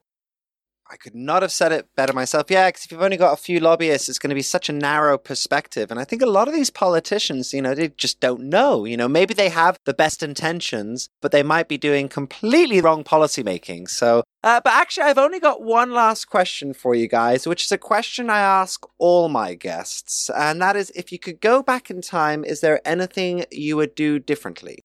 I 0.94 0.96
could 0.96 1.16
not 1.16 1.42
have 1.42 1.50
said 1.50 1.72
it 1.72 1.88
better 1.96 2.12
myself. 2.12 2.46
Yeah, 2.48 2.68
because 2.68 2.85
if 2.85 2.92
you've 2.92 3.02
only 3.02 3.16
got 3.16 3.33
a 3.33 3.42
few 3.42 3.59
lobbyists, 3.59 4.09
it's 4.09 4.20
going 4.20 4.28
to 4.28 4.35
be 4.37 4.42
such 4.42 4.68
a 4.68 4.72
narrow 4.72 5.18
perspective. 5.18 5.90
And 5.90 5.98
I 5.98 6.04
think 6.04 6.22
a 6.22 6.26
lot 6.26 6.46
of 6.46 6.54
these 6.54 6.70
politicians, 6.70 7.52
you 7.52 7.61
know, 7.61 7.74
they 7.74 7.88
just 7.88 8.20
don't 8.20 8.42
know. 8.42 8.85
You 8.85 8.96
know, 8.96 9.09
maybe 9.09 9.35
they 9.35 9.48
have 9.48 9.76
the 9.87 9.92
best 9.92 10.22
intentions, 10.22 11.09
but 11.20 11.33
they 11.33 11.42
might 11.42 11.66
be 11.66 11.78
doing 11.78 12.09
completely 12.09 12.80
wrong 12.80 13.02
policymaking. 13.02 13.90
So, 13.90 14.22
uh, 14.44 14.61
but 14.62 14.72
actually, 14.72 15.02
I've 15.02 15.18
only 15.18 15.40
got 15.40 15.64
one 15.64 15.90
last 15.90 16.26
question 16.26 16.72
for 16.72 16.94
you 16.94 17.09
guys, 17.09 17.44
which 17.44 17.64
is 17.64 17.72
a 17.72 17.78
question 17.78 18.30
I 18.30 18.38
ask 18.38 18.87
all 18.98 19.28
my 19.28 19.54
guests. 19.54 20.30
And 20.30 20.62
that 20.62 20.76
is 20.76 20.92
if 20.94 21.11
you 21.11 21.18
could 21.18 21.40
go 21.40 21.61
back 21.61 21.90
in 21.90 22.02
time, 22.02 22.44
is 22.44 22.61
there 22.61 22.80
anything 22.87 23.46
you 23.50 23.74
would 23.76 23.96
do 23.96 24.20
differently? 24.20 24.84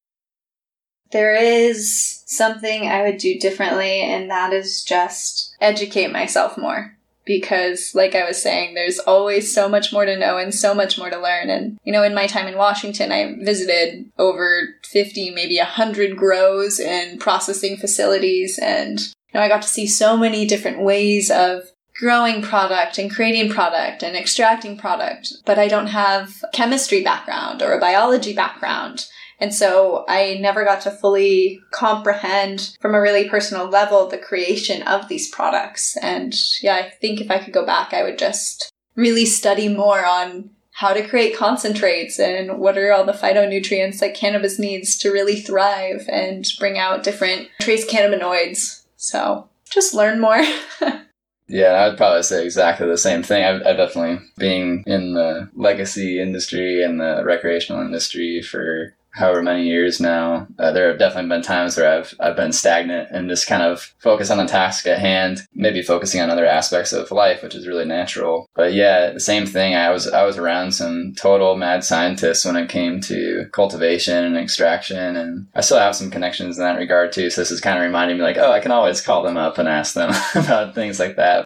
There 1.12 1.36
is 1.36 2.24
something 2.26 2.88
I 2.88 3.04
would 3.04 3.18
do 3.18 3.40
differently, 3.40 4.02
and 4.02 4.30
that 4.30 4.54
is 4.54 4.84
just 4.84 5.56
educate 5.60 6.12
myself 6.12 6.58
more. 6.58 6.96
Because, 7.26 7.94
like 7.94 8.16
I 8.16 8.26
was 8.26 8.42
saying, 8.42 8.74
there's 8.74 8.98
always 8.98 9.54
so 9.54 9.70
much 9.70 9.94
more 9.94 10.04
to 10.04 10.18
know 10.18 10.38
and 10.38 10.54
so 10.54 10.74
much 10.74 10.98
more 10.98 11.12
to 11.12 11.22
learn. 11.22 11.52
And, 11.52 11.78
you 11.84 11.94
know, 11.94 12.02
in 12.02 12.16
my 12.16 12.26
time 12.26 12.48
in 12.48 12.58
Washington, 12.58 13.12
I 13.12 13.36
visited 13.44 14.10
over 14.18 14.70
50, 14.84 15.30
maybe 15.30 15.58
100 15.58 16.18
grows 16.18 16.80
and 16.80 17.20
processing 17.20 17.78
facilities. 17.78 18.58
And, 18.58 19.00
you 19.00 19.36
know, 19.36 19.42
I 19.42 19.48
got 19.48 19.62
to 19.62 19.68
see 19.68 19.86
so 19.86 20.18
many 20.18 20.48
different 20.48 20.82
ways 20.82 21.30
of 21.30 21.66
growing 22.00 22.42
product 22.42 22.98
and 22.98 23.14
creating 23.14 23.52
product 23.52 24.02
and 24.02 24.16
extracting 24.16 24.76
product. 24.76 25.34
But 25.46 25.60
I 25.60 25.68
don't 25.68 25.88
have 25.88 26.44
chemistry 26.54 27.04
background 27.04 27.62
or 27.62 27.74
a 27.74 27.80
biology 27.80 28.34
background. 28.34 29.06
And 29.40 29.54
so 29.54 30.06
I 30.08 30.38
never 30.42 30.66
got 30.66 30.82
to 30.82 30.92
fully 30.92 31.62
comprehend 31.72 32.78
from 32.82 32.94
a 32.94 33.02
really 33.02 33.30
personal 33.30 33.68
level 33.68 34.08
the 34.08 34.18
creation 34.18 34.82
of 34.84 35.08
these 35.08 35.30
products. 35.30 35.96
And 35.98 36.36
yeah, 36.62 36.76
I 36.76 36.90
think 36.90 37.22
if 37.22 37.32
I 37.32 37.40
could 37.40 37.54
go 37.54 37.66
back, 37.66 37.94
I 37.94 38.04
would 38.04 38.18
just 38.18 38.72
really 38.96 39.26
study 39.26 39.70
more 39.70 40.06
on 40.06 40.50
how 40.72 40.94
to 40.94 41.08
create 41.08 41.36
concentrates 41.36 42.20
and 42.20 42.58
what 42.58 42.78
are 42.78 42.94
all 42.94 43.06
the 43.06 43.12
phytonutrients 43.12 44.00
that 44.00 44.16
cannabis 44.16 44.60
needs 44.60 44.98
to 44.98 45.12
really 45.12 45.40
thrive 45.40 46.06
and 46.10 46.46
bring 46.58 46.78
out 46.78 47.04
different 47.04 47.50
trace 47.62 47.90
cannabinoids. 47.90 48.84
So 48.96 49.50
just 49.70 49.94
learn 49.94 50.20
more. 50.20 50.42
Yeah, 51.52 51.84
I'd 51.84 51.98
probably 51.98 52.22
say 52.22 52.46
exactly 52.46 52.86
the 52.86 52.96
same 52.96 53.24
thing. 53.24 53.44
I've, 53.44 53.66
I've, 53.66 53.78
definitely 53.78 54.24
being 54.38 54.84
in 54.86 55.16
the 55.16 55.50
legacy 55.56 56.22
industry 56.22 56.84
and 56.84 57.02
the 57.02 57.24
recreational 57.26 57.82
industry 57.82 58.44
for 58.44 58.94
however 59.20 59.44
many 59.44 59.66
years 59.66 60.00
now, 60.00 60.48
uh, 60.58 60.72
there 60.72 60.88
have 60.88 60.98
definitely 60.98 61.30
been 61.30 61.42
times 61.42 61.76
where 61.76 62.00
I've 62.00 62.14
I've 62.20 62.38
been 62.38 62.54
stagnant 62.54 63.10
and 63.12 63.30
just 63.30 63.48
kind 63.48 63.62
of 63.62 63.94
focus 64.00 64.32
on 64.32 64.38
the 64.38 64.46
task 64.46 64.88
at 64.88 65.00
hand, 65.00 65.42
maybe 65.54 65.82
focusing 65.84 66.22
on 66.22 66.30
other 66.30 66.46
aspects 66.46 66.94
of 66.94 67.12
life, 67.12 67.44
which 67.44 67.54
is 67.54 67.68
really 67.68 67.86
natural. 67.86 68.48
But 68.56 68.74
yeah, 68.74 69.12
the 69.12 69.20
same 69.20 69.46
thing. 69.46 69.76
I 69.76 69.90
was 69.92 70.08
I 70.08 70.24
was 70.24 70.38
around 70.38 70.72
some 70.72 71.14
total 71.18 71.58
mad 71.58 71.84
scientists 71.84 72.46
when 72.46 72.56
it 72.56 72.70
came 72.70 73.02
to 73.02 73.46
cultivation 73.52 74.24
and 74.24 74.38
extraction, 74.38 75.16
and 75.18 75.48
I 75.54 75.62
still 75.62 75.80
have 75.80 75.96
some 75.96 76.10
connections 76.10 76.58
in 76.58 76.64
that 76.64 76.78
regard 76.78 77.12
too. 77.12 77.30
So 77.30 77.42
this 77.42 77.52
is 77.52 77.62
kind 77.62 77.78
of 77.78 77.84
reminding 77.84 78.18
me 78.18 78.24
like, 78.24 78.38
oh, 78.38 78.52
I 78.52 78.62
can 78.62 78.72
always 78.72 79.02
call 79.02 79.22
them 79.22 79.38
up 79.38 79.58
and 79.58 79.68
ask 79.68 79.94
them 79.94 80.14
about 80.36 80.74
things 80.74 81.00
like 81.00 81.18
that. 81.18 81.46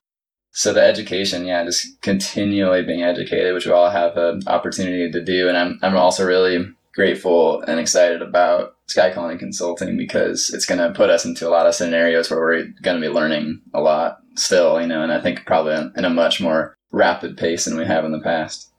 So 0.51 0.71
the 0.71 0.83
education, 0.83 1.45
yeah, 1.45 1.65
just 1.65 1.99
continually 2.01 2.83
being 2.83 3.01
educated, 3.01 3.55
which 3.55 3.65
we 3.65 3.71
all 3.71 3.89
have 3.89 4.15
an 4.17 4.43
opportunity 4.45 5.11
to 5.11 5.23
do, 5.23 5.49
and 5.49 5.57
I'm 5.57 5.79
I'm 5.81 5.97
also 5.97 6.23
really 6.23 6.71
grateful 6.93 7.61
and 7.61 7.79
excited 7.79 8.21
about 8.21 8.75
Sky 8.87 9.11
Colony 9.11 9.37
Consulting 9.37 9.97
because 9.97 10.51
it's 10.53 10.65
going 10.65 10.79
to 10.79 10.95
put 10.95 11.09
us 11.09 11.25
into 11.25 11.47
a 11.47 11.51
lot 11.51 11.65
of 11.65 11.75
scenarios 11.75 12.29
where 12.29 12.39
we're 12.39 12.67
going 12.81 13.01
to 13.01 13.07
be 13.07 13.13
learning 13.13 13.61
a 13.73 13.81
lot 13.81 14.19
still, 14.35 14.79
you 14.79 14.87
know, 14.87 15.01
and 15.01 15.11
I 15.11 15.19
think 15.19 15.45
probably 15.45 15.91
in 15.95 16.05
a 16.05 16.09
much 16.09 16.39
more 16.39 16.75
rapid 16.91 17.37
pace 17.37 17.65
than 17.65 17.77
we 17.77 17.85
have 17.85 18.05
in 18.05 18.11
the 18.11 18.19
past. 18.19 18.69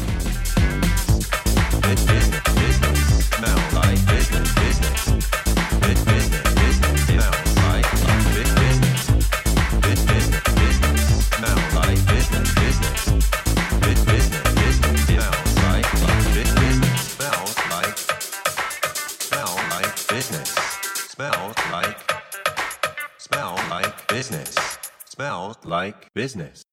Like. 25.73 26.07
Business. 26.13 26.63